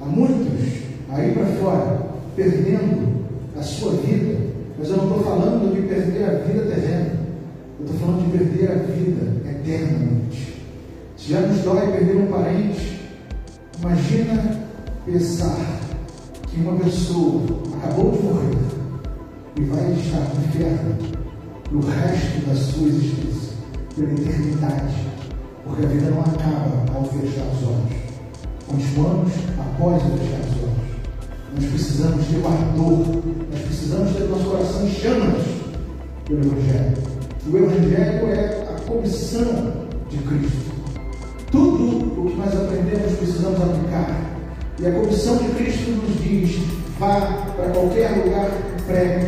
[0.00, 2.02] Há muitos aí para fora
[2.36, 3.26] perdendo
[3.58, 4.38] a sua vida,
[4.78, 7.21] mas eu não estou falando de perder a vida terrena.
[7.82, 10.62] Eu estou falando de perder a vida eternamente.
[11.16, 13.00] Se já nos dói perder um parente,
[13.80, 14.60] imagina
[15.04, 15.80] pensar
[16.46, 17.42] que uma pessoa
[17.78, 18.56] acabou de morrer
[19.56, 20.96] e vai estar no inferno
[21.72, 23.56] no resto da sua existência,
[23.96, 24.94] pela eternidade,
[25.64, 27.96] porque a vida não acaba ao fechar os olhos.
[28.68, 30.82] Continuamos após fechar os olhos.
[31.56, 35.42] Nós precisamos ter o ardor, nós precisamos ter nosso coração em chamas
[36.26, 37.11] pelo Evangelho.
[37.44, 39.72] O Evangelho é a comissão
[40.08, 40.72] de Cristo.
[41.50, 44.38] Tudo o que nós aprendemos precisamos aplicar.
[44.78, 46.62] E a comissão de Cristo nos diz:
[47.00, 47.20] vá
[47.56, 49.26] para qualquer lugar e pregue,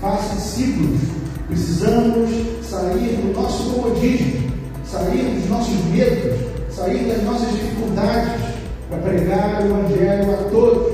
[0.00, 0.98] faça discípulos.
[1.46, 2.28] Precisamos
[2.64, 4.50] sair do nosso comodismo,
[4.84, 6.40] sair dos nossos medos,
[6.74, 8.32] sair das nossas dificuldades
[8.90, 10.92] para pregar o Evangelho a todos.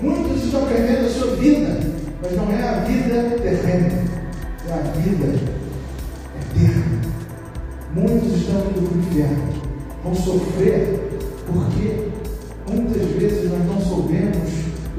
[0.00, 1.78] Muitos estão aprendendo a sua vida,
[2.22, 3.92] mas não é a vida terrena,
[4.66, 5.53] é a vida
[7.94, 9.52] Muitos estão indo para o inferno,
[10.02, 11.00] vão sofrer
[11.46, 12.10] porque
[12.68, 14.50] muitas vezes nós não soubemos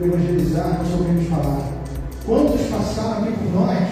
[0.01, 1.75] evangelizar, não soubemos falar.
[2.25, 3.87] Quantos passaram aqui por nós?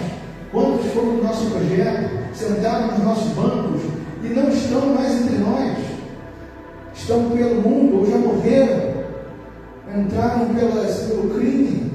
[0.52, 3.82] Quantos foram no nosso projeto, sentaram nos nossos bancos
[4.22, 5.78] e não estão mais entre nós?
[6.94, 8.94] Estão pelo mundo ou já morreram?
[9.96, 11.92] Entraram pelo crime?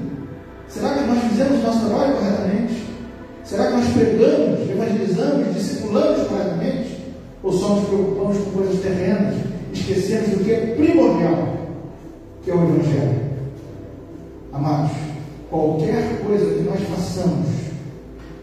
[0.68, 2.79] Será que nós fizemos nosso trabalho corretamente?
[3.50, 6.98] Será que nós pregamos, evangelizamos, discipulamos corretamente?
[7.42, 9.34] Ou só nos preocupamos com coisas terrenas,
[9.72, 11.56] esquecemos do que é primordial,
[12.44, 13.20] que é o Evangelho?
[14.52, 14.92] Amados,
[15.50, 17.48] qualquer coisa que nós façamos,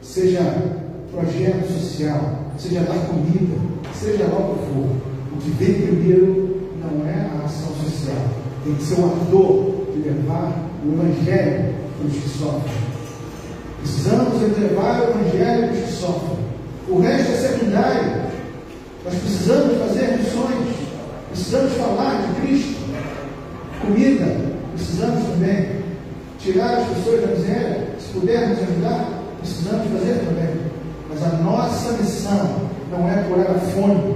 [0.01, 0.41] seja
[1.09, 3.55] projeto social, seja dar comida,
[3.93, 8.25] seja lá o que for, o que vem primeiro não é a ação social,
[8.65, 12.86] tem que ser o ardor de levar o Evangelho para os que sofrem.
[13.87, 16.37] Precisamos levar o Evangelho para os que sofrem.
[16.89, 18.21] O resto é secundário.
[19.05, 20.75] Nós precisamos fazer missões.
[21.29, 22.79] Precisamos falar de Cristo.
[23.81, 24.35] Comida.
[24.75, 25.83] Precisamos também
[26.37, 27.87] tirar as pessoas da miséria.
[27.97, 30.61] Se pudermos ajudar, precisamos fazer também.
[31.09, 34.15] Mas a nossa missão não é curar a fome.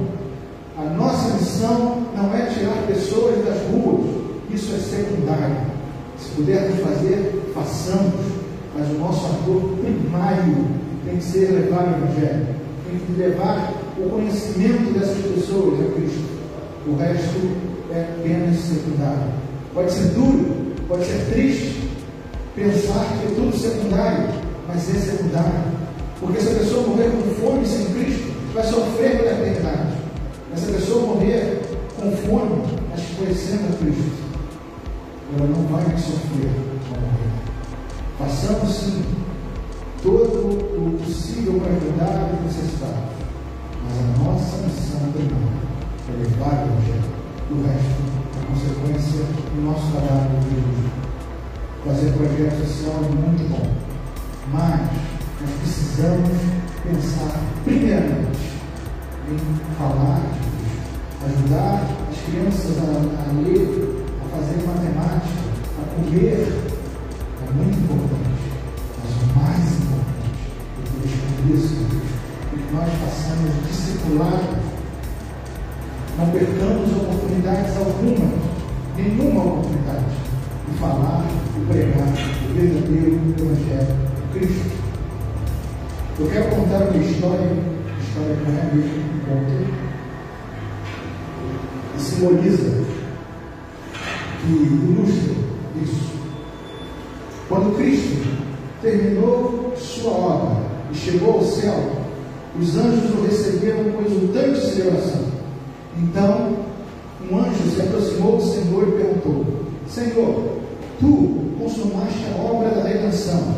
[0.77, 4.05] A nossa missão não é tirar pessoas das ruas.
[4.49, 5.55] Isso é secundário.
[6.17, 8.40] Se pudermos fazer, façamos
[8.77, 10.67] mas o nosso ator primário
[11.05, 12.47] tem que ser levar o Evangelho,
[12.87, 16.41] tem que levar o conhecimento dessas pessoas a Cristo.
[16.87, 17.51] O resto
[17.91, 19.33] é apenas secundário.
[19.73, 21.89] Pode ser duro, pode ser triste
[22.55, 24.29] pensar que é tudo secundário,
[24.67, 25.81] mas é secundário.
[26.19, 29.93] Porque se a pessoa morrer com fome sem Cristo, vai sofrer pela eternidade.
[30.49, 31.61] Mas se a pessoa morrer
[31.99, 34.11] com fome, mas conhecendo a Cristo,
[35.37, 36.70] ela não vai sofrer.
[38.21, 39.03] Façamos sim
[40.03, 43.17] todo o possível para ajudar os necessitados,
[43.83, 45.57] mas a nossa missão primária
[46.07, 47.09] é levar o Evangelho.
[47.49, 48.01] O resto
[48.37, 50.91] é consequência do nosso trabalho de hoje.
[51.83, 53.67] Fazer projeto social é muito bom,
[54.53, 54.81] mas
[55.41, 56.29] nós precisamos
[56.83, 58.51] pensar, primeiramente,
[59.31, 60.21] em falar
[61.25, 65.41] ajudar as crianças a, a ler, a fazer matemática,
[65.79, 66.70] a comer,
[67.53, 68.41] muito importante.
[69.03, 70.35] Mas o mais importante,
[70.77, 71.21] eu estou
[71.55, 71.75] isso,
[72.51, 74.53] é que nós façamos discipulado,
[76.17, 78.27] não percamos oportunidades alguma,
[78.97, 80.05] nenhuma oportunidade,
[80.67, 81.25] de falar
[81.57, 84.71] e pregar o verdadeiro Evangelho de Cristo.
[86.19, 87.49] Eu quero contar uma história,
[87.99, 89.91] história que não é mesmo um conto,
[91.97, 92.71] simboliza,
[94.41, 95.33] que ilustra
[95.81, 96.10] isso.
[98.91, 100.57] Terminou sua obra
[100.91, 101.73] e chegou ao céu,
[102.59, 105.21] os anjos o receberam com exultante celebração.
[105.97, 106.57] Então,
[107.31, 109.45] um anjo se aproximou do Senhor e perguntou:
[109.87, 110.57] Senhor,
[110.99, 113.55] tu consumaste a obra da redenção,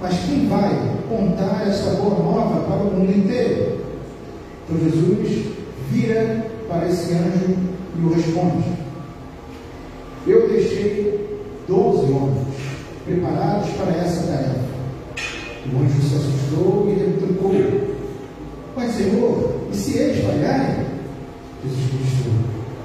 [0.00, 0.70] mas quem vai
[1.10, 3.80] contar essa boa nova para o mundo inteiro?
[4.64, 5.46] Então Jesus
[5.90, 7.54] vira para esse anjo
[7.98, 8.64] e o responde:
[10.26, 11.38] Eu deixei
[11.68, 12.48] doze homens
[13.04, 14.19] preparados para essa.
[15.66, 17.52] O anjo se assustou e replicou:
[18.74, 20.86] Mas, Senhor, e se eles falharem?
[21.62, 22.30] Jesus Cristo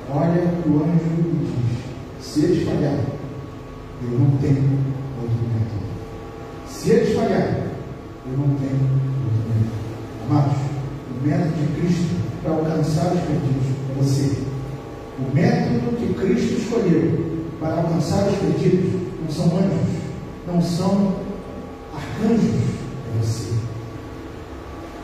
[0.09, 1.45] olha o anjo e
[2.19, 3.05] diz: Se eles falharem,
[4.03, 4.77] eu não tenho
[5.21, 5.85] outro método.
[6.67, 7.63] Se eles falharem,
[8.25, 8.79] eu não tenho
[9.23, 9.75] outro método.
[10.29, 10.57] Amados,
[11.09, 14.45] o método de Cristo para alcançar os perdidos é você.
[15.17, 19.95] O método que Cristo escolheu para alcançar os perdidos não são anjos,
[20.45, 21.14] não são
[22.15, 23.54] arcanjos, é você.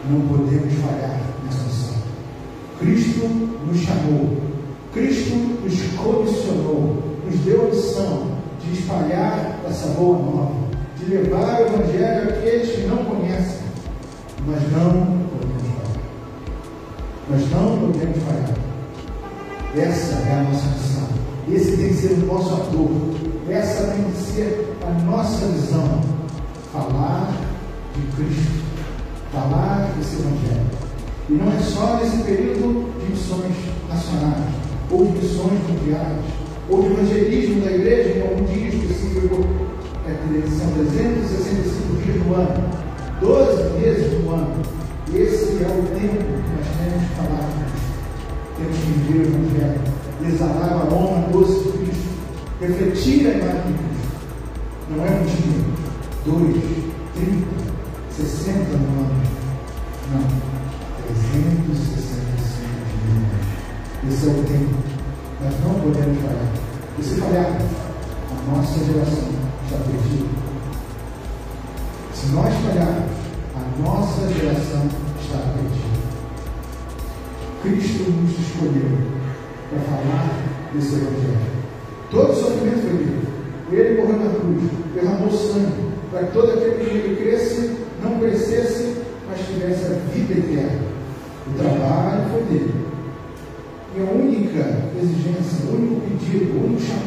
[0.09, 1.95] Não podemos falhar nessa missão.
[2.79, 3.27] Cristo
[3.65, 4.37] nos chamou,
[4.93, 8.31] Cristo nos comissionou, nos deu a missão
[8.63, 10.53] de espalhar essa boa nova,
[10.97, 13.61] de levar o Evangelho àqueles que não conhecem.
[14.47, 16.01] Mas não podemos falhar.
[17.29, 18.57] Nós não podemos falhar.
[19.77, 21.07] Essa é a nossa missão.
[21.51, 22.89] Esse tem que ser o nosso ator.
[23.49, 26.10] Essa tem que ser a nossa visão.
[26.71, 27.31] Falar
[27.95, 28.63] de Cristo.
[29.31, 30.81] Falar desse Evangelho.
[31.29, 33.55] E não é só nesse período de missões
[33.87, 34.53] nacionais,
[34.89, 36.17] ou de missões mundiais,
[36.69, 39.45] ou de evangelismo da igreja em algum dia específico.
[40.05, 40.13] É,
[40.57, 42.69] são 365 dias no ano,
[43.21, 44.61] 12 meses no ano.
[45.13, 47.81] Esse é o tempo que nós temos de falar de Cristo
[48.61, 49.81] temos que viver o Evangelho,
[50.27, 52.09] exalar o aroma doce de Cristo,
[52.59, 54.11] refletir a imagem de Cristo.
[54.89, 55.70] Não é um dia,
[56.23, 56.31] 2,
[57.15, 57.45] 30,
[58.11, 58.80] 60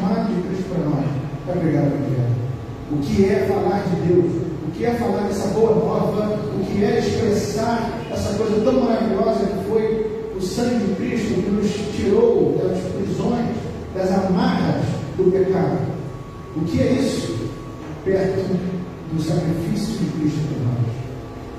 [0.05, 1.05] chamado de Cristo para nós
[1.47, 2.35] é pregar o Evangelho.
[2.91, 4.31] O que é falar de Deus?
[4.67, 6.39] O que é falar dessa boa nova?
[6.55, 11.49] O que é expressar essa coisa tão maravilhosa que foi o sangue de Cristo que
[11.49, 13.55] nos tirou das prisões,
[13.95, 14.83] das amarras
[15.17, 15.79] do pecado.
[16.55, 17.35] O que é isso?
[18.03, 18.45] Perto
[19.11, 20.95] do sacrifício de Cristo por nós.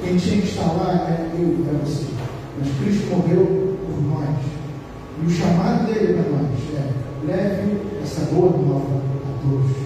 [0.03, 2.07] Quem tinha que estar lá é eu, é você.
[2.59, 4.37] Mas Cristo morreu por nós.
[5.23, 9.77] E o chamado dele para nós é: leve essa boa nova a todos.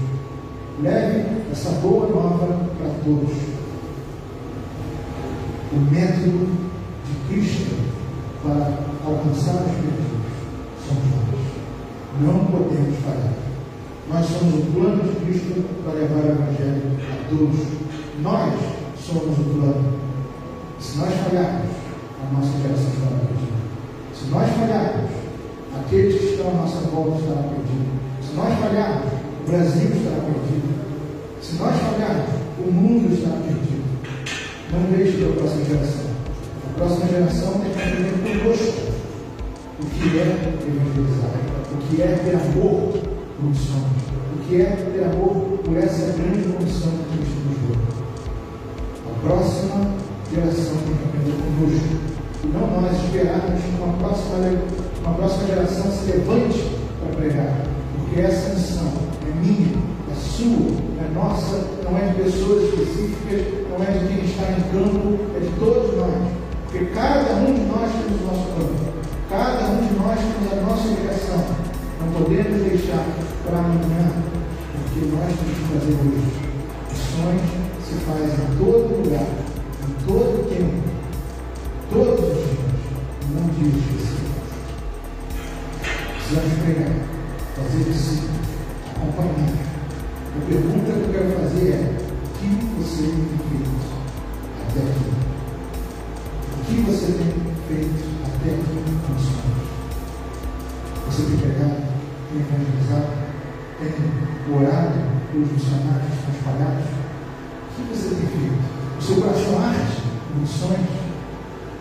[0.83, 2.47] Leve essa boa nova
[2.79, 3.37] para todos.
[5.73, 6.51] O método
[7.07, 7.77] de Cristo
[8.43, 10.21] para alcançar os perdidos
[10.87, 11.41] somos nós.
[12.21, 13.33] Não podemos falhar.
[14.11, 17.67] Nós somos o plano de Cristo para levar o Evangelho a todos.
[18.21, 18.53] Nós
[18.99, 19.99] somos o plano.
[20.79, 21.71] Se nós falharmos,
[22.21, 23.61] a nossa geração estará perdida.
[24.15, 25.11] Se nós falharmos,
[25.79, 28.10] aqueles que estão à nossa volta estarão perdidos.
[28.31, 29.13] Se nós falharmos,
[29.43, 30.71] o Brasil estará perdido.
[31.43, 33.81] Se nós falharmos, o mundo estará perdido.
[34.71, 36.11] Não deixe para a próxima geração
[36.81, 38.73] próxima geração tem que aprender conosco
[39.81, 40.25] o que é
[40.65, 41.31] evangelizar,
[41.73, 42.93] o que é ter amor
[43.37, 43.85] por missões,
[44.35, 47.77] o que é ter amor por essa grande comissão que Cristo nos deu.
[49.11, 49.95] A próxima
[50.33, 51.97] geração tem que aprender conosco,
[52.45, 53.61] e não nós esperarmos
[54.01, 54.37] próxima,
[55.05, 56.65] uma próxima geração se levante
[56.99, 57.80] para pregar.
[58.11, 58.93] Porque essa missão
[59.23, 59.71] é minha,
[60.11, 64.61] é sua, é nossa, não é de pessoas específicas, não é de quem está em
[64.73, 66.11] campo, é de todos nós.
[66.65, 68.91] Porque cada um de nós temos o nosso campo.
[69.31, 71.39] Cada um de nós temos a nossa ligação.
[72.01, 73.07] Não podemos deixar
[73.47, 74.11] para amanhã,
[74.75, 76.51] porque nós temos que fazer hoje.
[76.91, 77.43] Missões
[77.87, 79.29] se faz em todo lugar,
[79.87, 80.80] em todo tempo,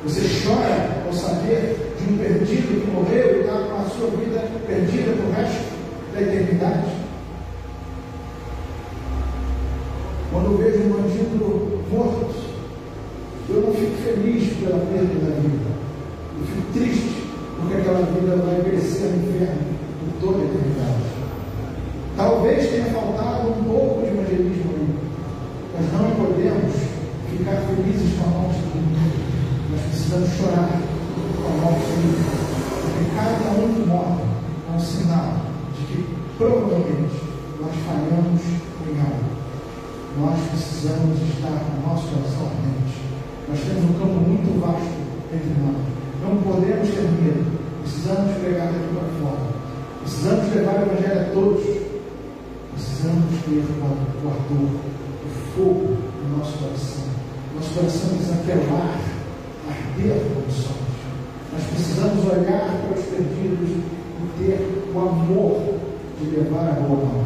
[0.04, 4.50] Você chora ao saber de um perdido que morreu e está com a sua vida
[4.66, 5.74] perdida para o resto
[6.14, 6.91] da eternidade?
[10.32, 12.36] Quando eu vejo um bandido morto,
[13.50, 15.70] eu não fico feliz pela perda da vida.
[16.39, 17.24] Eu fico triste
[17.58, 19.62] porque aquela vida vai crescer no inferno
[20.00, 21.04] por toda a eternidade.
[22.16, 24.70] Talvez tenha faltado um pouco de evangelismo
[25.80, 26.76] nós não podemos
[27.30, 29.00] ficar felizes com a morte do mundo.
[29.72, 30.82] Nós precisamos chorar
[31.38, 32.24] com a morte do mundo.
[32.84, 34.24] Porque cada um que morre
[34.68, 35.39] é um sinal
[35.78, 36.06] de que
[36.38, 37.16] provavelmente
[37.62, 39.39] nós falhamos em algo.
[40.18, 42.97] Nós precisamos estar com o nosso coração ardente.
[43.47, 44.97] Nós temos um campo muito vasto
[45.34, 45.78] entre nós.
[46.22, 47.60] Não podemos ter medo.
[47.84, 49.45] Precisamos pregar daqui para fora.
[50.01, 51.64] Precisamos levar o Evangelho a todos.
[52.74, 54.89] Precisamos ter o Arthur
[55.55, 57.03] fogo no nosso coração.
[57.55, 58.10] Nosso coração
[58.45, 58.99] queimar,
[59.68, 60.89] arder com sonhos.
[61.51, 65.76] Nós precisamos olhar para os perdidos e ter o amor
[66.20, 67.26] de levar a boa nova.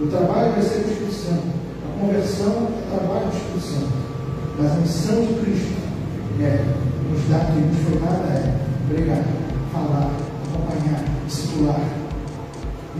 [0.00, 1.63] O trabalho vai ser do Espírito Santo.
[2.04, 3.92] Conversão trabalho do Espírito Santo.
[4.58, 5.74] Mas a missão de Cristo
[6.40, 6.64] é
[7.10, 8.54] nos dar que nos foi dada é
[8.88, 9.24] pregar,
[9.72, 10.10] falar,
[10.52, 11.80] acompanhar, discipular.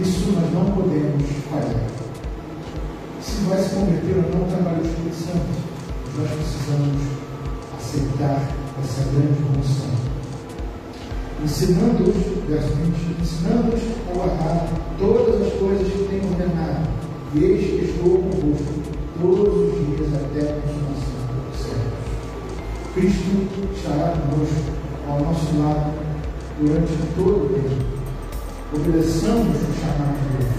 [0.00, 2.04] Isso nós não podemos falhar
[3.24, 5.48] se vai se converter ou não trabalho do Espírito Santo,
[6.16, 7.02] nós precisamos
[7.76, 8.48] aceitar
[8.82, 9.90] essa grande promoção.
[11.42, 16.88] Ensinando-os, verso 20, ensinando-os a guardar todas as coisas que tenho ordenado,
[17.34, 18.83] e eis que estou convosco
[19.20, 22.04] todos os dias até a consumação dos séculos.
[22.94, 24.72] Cristo estará conosco,
[25.08, 25.92] ao nosso lado,
[26.60, 27.94] durante todo o tempo.
[28.74, 30.54] Obedeçamos o chamado de Deus.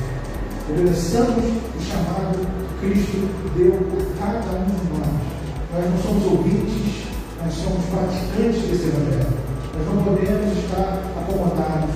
[0.70, 3.28] Obedeçamos o chamado Cristo
[3.58, 5.36] deu por cada um de nós.
[5.74, 7.06] Nós não somos ouvintes,
[7.42, 9.46] nós somos praticantes desse Evangelho.
[9.76, 11.96] Nós não podemos estar acomodados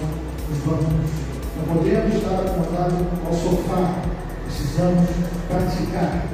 [0.49, 1.09] nos bancos,
[1.57, 4.01] não podemos estar acomodados ao sofá.
[4.45, 5.09] Precisamos
[5.47, 6.25] praticar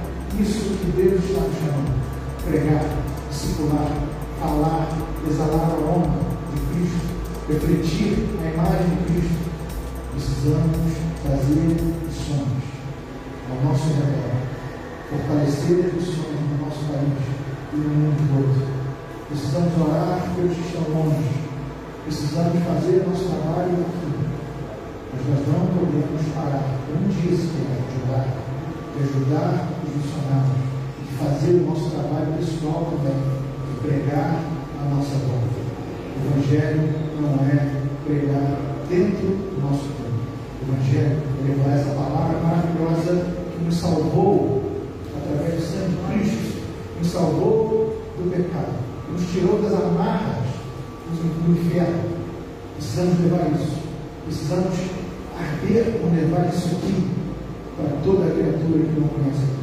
[0.41, 1.95] isso que Deus está chamando.
[2.43, 2.85] Pregar,
[3.29, 3.89] discipular,
[4.39, 4.87] falar,
[5.27, 6.19] exalar a honra
[6.53, 7.05] de Cristo,
[7.47, 9.45] refletir a imagem de Cristo.
[10.11, 11.77] Precisamos fazer
[12.11, 12.65] sonhos
[13.49, 14.35] ao nosso redor,
[15.09, 17.17] fortalecer os sonhos no nosso país
[17.73, 18.75] e no mundo todo.
[19.29, 21.29] Precisamos orar pelos que estão longe,
[22.03, 24.15] precisamos fazer nosso trabalho aqui,
[25.11, 28.27] mas nós não podemos parar um dia sequer de ajudar,
[28.93, 30.57] de ajudar os missionários,
[31.01, 34.41] de fazer o nosso trabalho pessoal também, de pregar
[34.81, 35.55] a nossa volta.
[36.15, 38.57] O Evangelho não é pregar
[38.89, 40.25] dentro do nosso tempo.
[40.61, 44.63] O Evangelho é levar essa palavra maravilhosa que nos salvou
[45.17, 46.61] através do sangue de Cristo,
[46.99, 48.73] nos salvou do pecado,
[49.11, 50.45] nos tirou das amarras
[51.11, 52.15] do inferno.
[52.75, 53.85] Precisamos levar isso.
[54.25, 54.73] Precisamos
[55.37, 57.09] arder por levar isso aqui
[57.77, 59.54] para toda criatura que não conhece.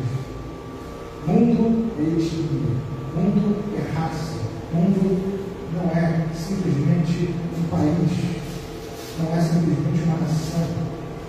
[1.25, 2.75] Mundo é etnia,
[3.15, 4.41] mundo é raça,
[4.75, 5.23] mundo
[5.73, 8.43] não é simplesmente um país,
[9.21, 10.67] não é simplesmente uma nação,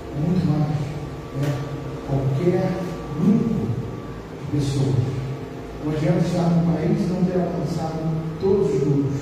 [0.09, 0.93] é muito mais.
[1.37, 1.73] É
[2.07, 2.71] qualquer
[3.19, 3.67] grupo
[4.41, 4.95] de pessoas.
[5.85, 9.19] Não adianta estar num país e não ter alcançado todos os grupos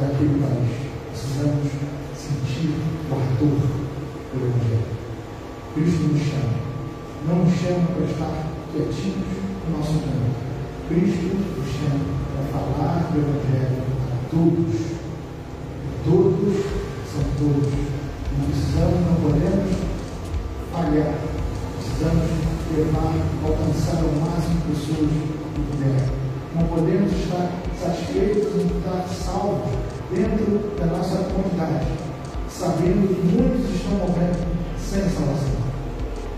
[0.00, 0.90] daquele país.
[1.10, 1.70] Precisamos
[2.16, 2.74] sentir
[3.08, 3.60] o ardor
[4.32, 5.04] do Evangelho.
[5.74, 6.54] Cristo nos chama.
[7.28, 10.34] Não nos chama para estar quietinhos nosso canto.
[10.88, 14.94] Cristo nos chama para falar do Evangelho a todos.
[16.04, 16.54] Todos
[17.10, 17.72] são todos.
[18.36, 19.70] Não precisamos, não podemos
[20.72, 21.14] falhar
[21.94, 22.26] precisamos
[22.76, 25.10] levar, alcançar o máximo de pessoas
[25.54, 26.08] que puder.
[26.54, 27.50] Não podemos estar
[27.80, 29.70] satisfeitos em estar salvos
[30.10, 31.86] dentro da nossa comunidade,
[32.48, 34.44] sabendo que muitos estão morrendo
[34.78, 35.54] sem salvação.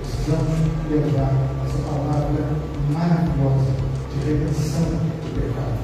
[0.03, 0.59] Precisamos
[0.91, 1.33] levar
[1.65, 3.73] essa palavra maravilhosa
[4.13, 5.79] de redenção do pecado.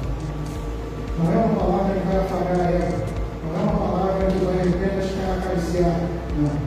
[1.19, 3.07] Não é uma palavra que vai afagar a égua,
[3.45, 6.01] não é uma palavra que vai apenas acariciar,
[6.37, 6.62] não.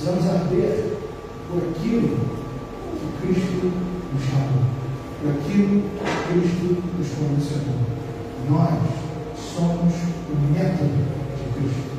[0.00, 0.96] Precisamos arder
[1.50, 2.16] por aquilo
[2.96, 3.70] que Cristo
[4.14, 4.64] nos chamou,
[5.20, 7.84] por aquilo que Cristo nos condicionou.
[8.48, 8.80] Nós
[9.36, 11.04] somos o método
[11.36, 11.90] de Cristo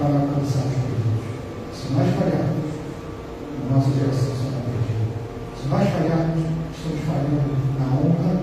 [0.00, 1.30] para alcançar os perdidos.
[1.72, 5.14] Se nós falharmos, a nossa geração será perdida.
[5.62, 6.42] Se nós falharmos,
[6.74, 8.42] estamos falhando na honra,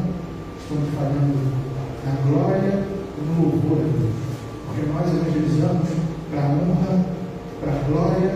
[0.56, 1.36] estamos falhando
[2.06, 4.16] na glória e no louvor a Deus.
[4.64, 5.90] Porque nós evangelizamos
[6.32, 7.07] para a honra,
[7.88, 8.36] glória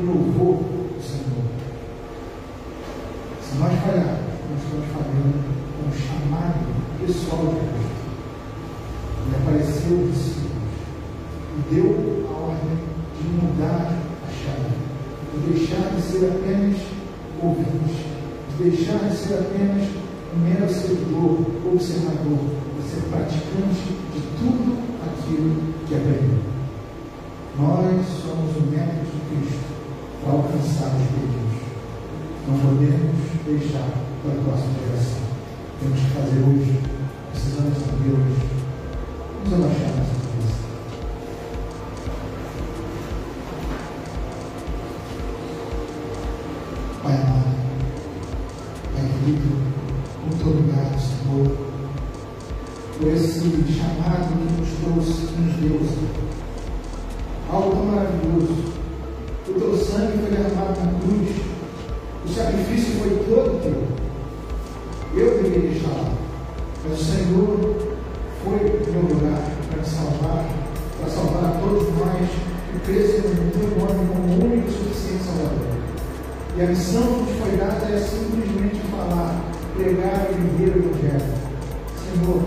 [0.00, 0.58] e louvor
[1.00, 1.44] Senhor.
[3.42, 5.38] Se nós falharmos, nós estamos falhando
[5.76, 6.66] com o chamado
[7.04, 8.02] pessoal de Cristo.
[9.26, 10.72] Ele apareceu dos discípulos
[11.58, 12.78] e deu a ordem
[13.20, 14.02] de mudar
[15.32, 16.76] de deixar de ser apenas
[17.42, 18.06] ouvinte,
[18.50, 19.88] de deixar de ser apenas
[20.34, 21.40] um mero seguidor,
[21.72, 22.38] observador,
[22.76, 26.38] de ser praticante de tudo aquilo que aprendeu.
[27.58, 29.64] Nós somos o método de Cristo
[30.22, 31.62] para alcançar os perdidos.
[32.48, 33.88] Não podemos deixar
[34.22, 35.22] para a próxima geração.
[35.80, 36.80] Temos que fazer hoje.
[37.30, 38.48] Precisamos saber hoje.
[39.44, 40.22] Vamos abaixar nossa
[53.72, 55.80] chamado que nos trouxe, que nos deu,
[57.50, 58.72] Algo tão maravilhoso.
[59.48, 61.28] O teu sangue foi derramado na cruz.
[62.24, 64.02] O sacrifício foi todo teu.
[65.14, 66.21] Eu deveria estar lá.
[66.84, 67.76] Mas o Senhor
[68.42, 68.58] foi
[68.90, 70.44] meu lugar para salvar,
[70.98, 72.28] para salvar a todos nós
[72.72, 75.82] que crescem no teu nome como único e suficiente Salvador.
[76.56, 79.44] E a missão que nos foi dada é simplesmente falar,
[79.76, 81.32] pregar e viver o Evangelho.
[82.02, 82.42] Senhor,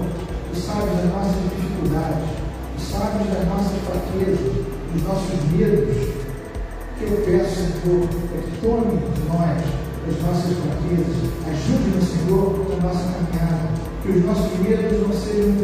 [0.52, 2.30] Tu sabes das nossas dificuldades,
[2.76, 4.52] Tu sabes das nossas fraquezas,
[4.94, 5.96] dos nossos medos.
[5.96, 11.18] O que eu peço, Senhor, é que tome de nós as nossas fraquezas,
[11.50, 15.58] ajude-nos, Senhor, na nossa caminhada, que os nossos medos não sejam um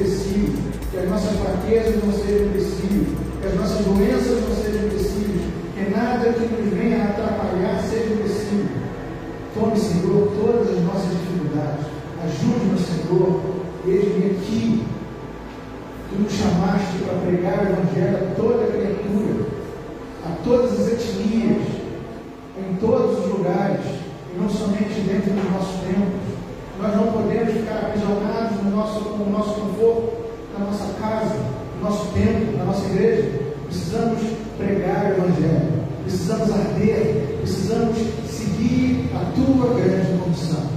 [0.92, 5.42] que as nossas fraquezas não sejam um que as nossas doenças não sejam um empecilho,
[5.76, 8.70] que nada que nos venha atrapalhar seja empecilho.
[9.54, 11.86] Tome, Senhor, todas as nossas dificuldades.
[12.24, 14.84] Ajude-nos, Senhor, Eis-me aqui.
[16.10, 19.46] Tu nos chamaste para pregar o Evangelho a toda criatura,
[20.24, 21.64] a todas as etnias,
[22.60, 23.86] em todos os lugares,
[24.34, 26.32] e não somente dentro dos nossos templos.
[26.80, 27.11] Nós não
[27.72, 30.13] ficar aprisionados no nosso, no nosso conforto,
[30.57, 31.36] na nossa casa,
[31.78, 33.30] no nosso templo, na nossa igreja.
[33.65, 34.19] Precisamos
[34.57, 37.97] pregar o Evangelho, precisamos arder, precisamos
[38.30, 40.69] seguir a tua grande comissão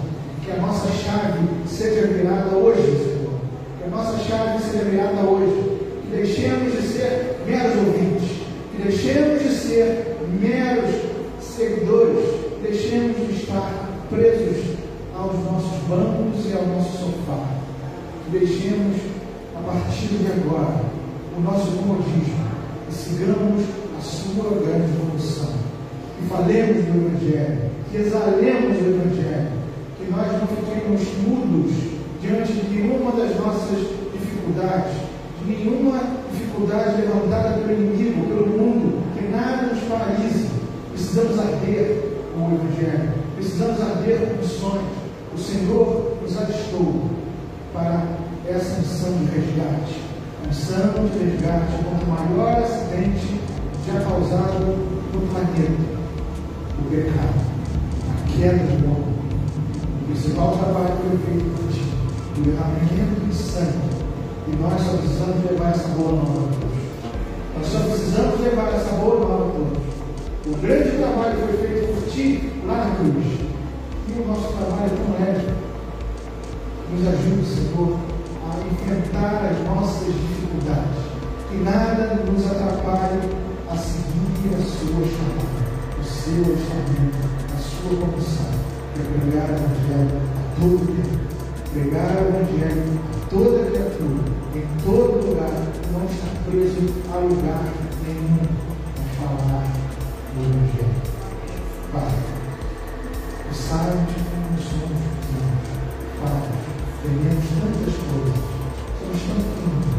[0.45, 3.41] que a nossa chave seja virada hoje, Senhor.
[3.79, 5.81] Que a nossa chave seja virada hoje.
[6.03, 8.31] Que deixemos de ser meros ouvintes.
[8.71, 10.91] Que deixemos de ser meros
[11.41, 12.25] seguidores.
[12.63, 14.77] Deixemos de estar presos
[15.17, 16.24] aos nossos bancos
[16.57, 17.47] ao nosso sofá.
[18.25, 18.97] Que deixemos,
[19.57, 20.81] a partir de agora,
[21.37, 22.45] o nosso comodismo
[22.89, 23.65] e sigamos
[23.99, 25.53] a sua grande condução.
[26.19, 29.65] Que falemos do Evangelho, que exalemos o Evangelho
[30.05, 31.73] que nós não fiquemos mudos
[32.21, 33.79] diante de nenhuma das nossas
[34.13, 34.93] dificuldades,
[35.41, 36.01] de nenhuma
[36.31, 40.49] dificuldade levantada pelo inimigo, pelo mundo, que nada nos paralise.
[40.91, 44.83] Precisamos arder com o Evangelho, precisamos arder com missões.
[45.35, 47.11] O Senhor nos alistou
[47.75, 48.03] para
[48.49, 50.01] essa missão de resgate.
[50.43, 53.41] A missão de resgate contra o maior acidente
[53.87, 54.65] já causado
[55.13, 55.83] no planeta,
[56.79, 57.45] o pecado
[58.37, 59.15] queda do homem.
[60.01, 61.93] O principal trabalho foi feito ti,
[62.39, 63.95] o derramamento de sangue.
[64.49, 66.85] E nós só precisamos levar essa boa nova a todos.
[67.57, 69.85] Nós só precisamos levar essa boa nova a todos.
[70.47, 73.27] O grande trabalho foi feito por ti lá na cruz.
[74.09, 75.64] E o nosso trabalho é tão leve.
[76.91, 77.99] Nos ajude, Senhor,
[78.45, 81.03] a enfrentar as nossas dificuldades.
[81.49, 83.21] Que nada nos atrapalhe
[83.71, 85.65] a seguir a sua chamada,
[85.99, 87.19] o seu orçamento,
[87.53, 88.53] a sua comissão,
[88.93, 91.25] que é pregar o Evangelho a todo tempo.
[91.73, 94.25] Pregar o Evangelho a toda criatura,
[94.55, 95.57] em todo lugar,
[95.91, 97.65] não está preso a lugar
[98.07, 98.45] nenhum,
[98.99, 99.67] a falar
[100.35, 101.03] do Evangelho.
[101.93, 102.15] Pai,
[103.49, 105.24] que saibam de como somos
[107.05, 108.41] tememos tantas coisas,
[108.97, 109.93] somos tão pequenos,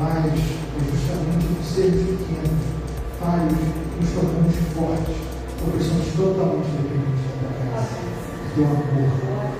[0.00, 2.64] mas é justamente por sermos pequenos,
[3.20, 3.60] falhos,
[4.00, 5.16] nos tornamos fortes,
[5.60, 9.52] porque somos totalmente dependentes da graça, do teu amor.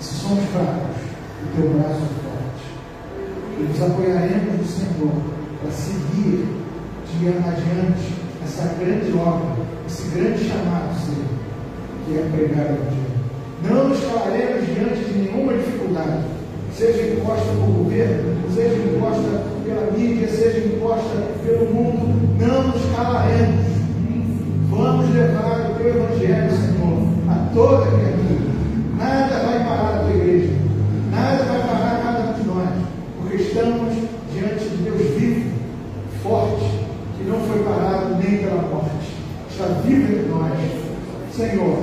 [0.00, 0.96] Se somos fracos,
[1.42, 2.64] o teu braço é forte.
[3.58, 5.16] E nos apoiaremos no Senhor
[5.60, 6.46] para seguir
[7.12, 9.56] dia adiante essa grande obra,
[9.86, 11.28] esse grande chamado, Senhor,
[12.06, 13.18] que é pregar o Evangelho.
[13.64, 16.24] Não nos calaremos diante de nenhuma dificuldade,
[16.72, 23.66] seja imposta pelo governo, seja imposta pela mídia, seja imposta pelo mundo, não nos calaremos.
[24.70, 26.98] Vamos levar o teu Evangelho, Senhor,
[27.28, 28.48] a toda criatura.
[28.96, 30.52] Nada vai parar a tua igreja,
[31.10, 32.68] nada vai parar cada um de nós,
[33.16, 33.94] porque estamos
[34.32, 35.50] diante de Deus vivo,
[36.22, 36.64] forte,
[37.16, 39.14] que não foi parado nem pela morte,
[39.50, 40.58] está vivo entre nós.
[41.32, 41.78] Senhor,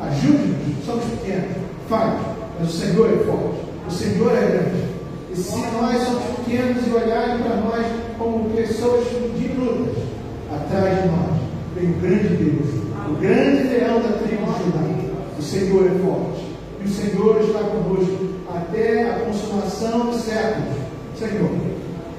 [0.00, 1.56] ajude-nos, somos pequenos,
[1.88, 2.16] fale,
[2.58, 4.84] mas o Senhor é forte, o Senhor é grande.
[5.30, 7.86] E se nós somos pequenos e olharem para nós
[8.18, 9.06] como pessoas
[9.36, 10.02] diminutas,
[10.50, 11.36] atrás de nós
[11.74, 14.96] vem o grande Deus, o grande leão da tribo de Judá.
[15.38, 16.46] O Senhor é forte.
[16.80, 20.76] E o Senhor está conosco até a consumação dos séculos.
[21.18, 21.50] Senhor,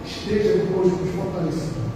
[0.05, 1.87] esteja conosco nos fortalecendo.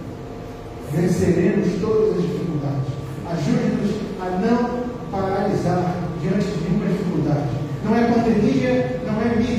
[0.92, 2.88] Venceremos todas as dificuldades.
[3.30, 3.90] Ajude-nos
[4.20, 7.48] a não paralisar diante de nenhuma dificuldade.
[7.84, 9.00] Não é pandemia,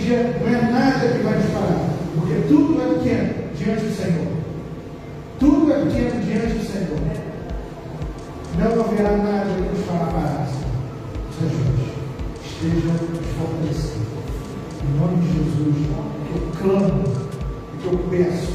[0.04, 1.90] mídia, não é nada que vai nos parar.
[2.16, 4.28] Porque tudo é pequeno diante do Senhor.
[5.40, 7.00] Tudo é pequeno diante do Senhor.
[8.60, 10.48] Não haverá nada que nos fará parar.
[11.40, 11.94] Ajude.
[12.46, 14.14] Esteja nos fortalecendo.
[14.84, 15.76] Em nome de Jesus,
[16.36, 17.04] eu clamo,
[17.82, 18.54] que eu peço,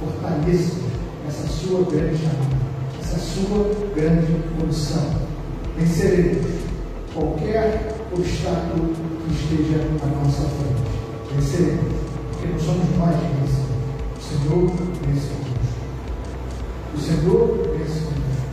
[0.00, 0.80] fortaleça
[1.28, 2.56] essa sua grande chamada,
[3.00, 5.26] essa sua grande condição.
[5.76, 6.46] Venceremos
[7.14, 8.94] qualquer obstáculo
[9.26, 10.86] que esteja à nossa frente.
[11.34, 11.92] Venceremos,
[12.30, 13.66] porque não somos nós que vencemos.
[14.16, 14.70] O Senhor
[15.02, 15.74] vence conosco.
[16.94, 17.46] O Senhor
[17.76, 18.46] vence conosco.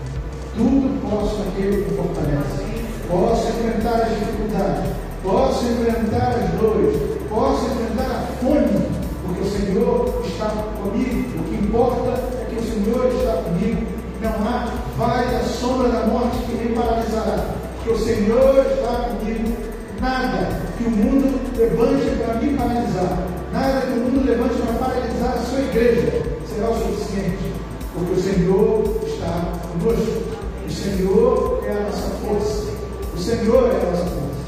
[0.55, 2.63] Tudo posso naquele que fortalece.
[3.09, 6.97] Posso enfrentar as dificuldades, posso enfrentar as dores,
[7.30, 8.88] posso enfrentar a fome,
[9.21, 10.49] porque o Senhor está
[10.82, 11.39] comigo.
[11.39, 13.86] O que importa é que o Senhor está comigo.
[14.21, 17.45] Não há vale da sombra da morte que me paralisará,
[17.76, 19.72] porque o Senhor está comigo.
[20.04, 25.36] Nada que o mundo levante para me paralisar, nada que o mundo levante para paralisar
[25.36, 27.54] a sua igreja será o suficiente,
[27.93, 30.24] porque o Senhor está conosco.
[30.68, 32.74] O Senhor é a nossa força.
[33.16, 34.43] O Senhor é a nossa força.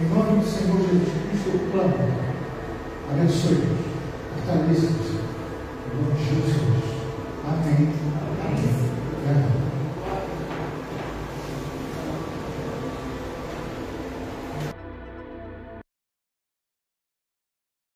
[0.00, 1.94] Em nome do Senhor Jesus Cristo, eu clamo.
[3.10, 3.84] Abençoe-nos.
[4.36, 5.10] Fortaleça-nos.
[5.84, 6.56] Em nome de Jesus.
[7.44, 7.92] Amém.
[8.42, 9.65] Amém.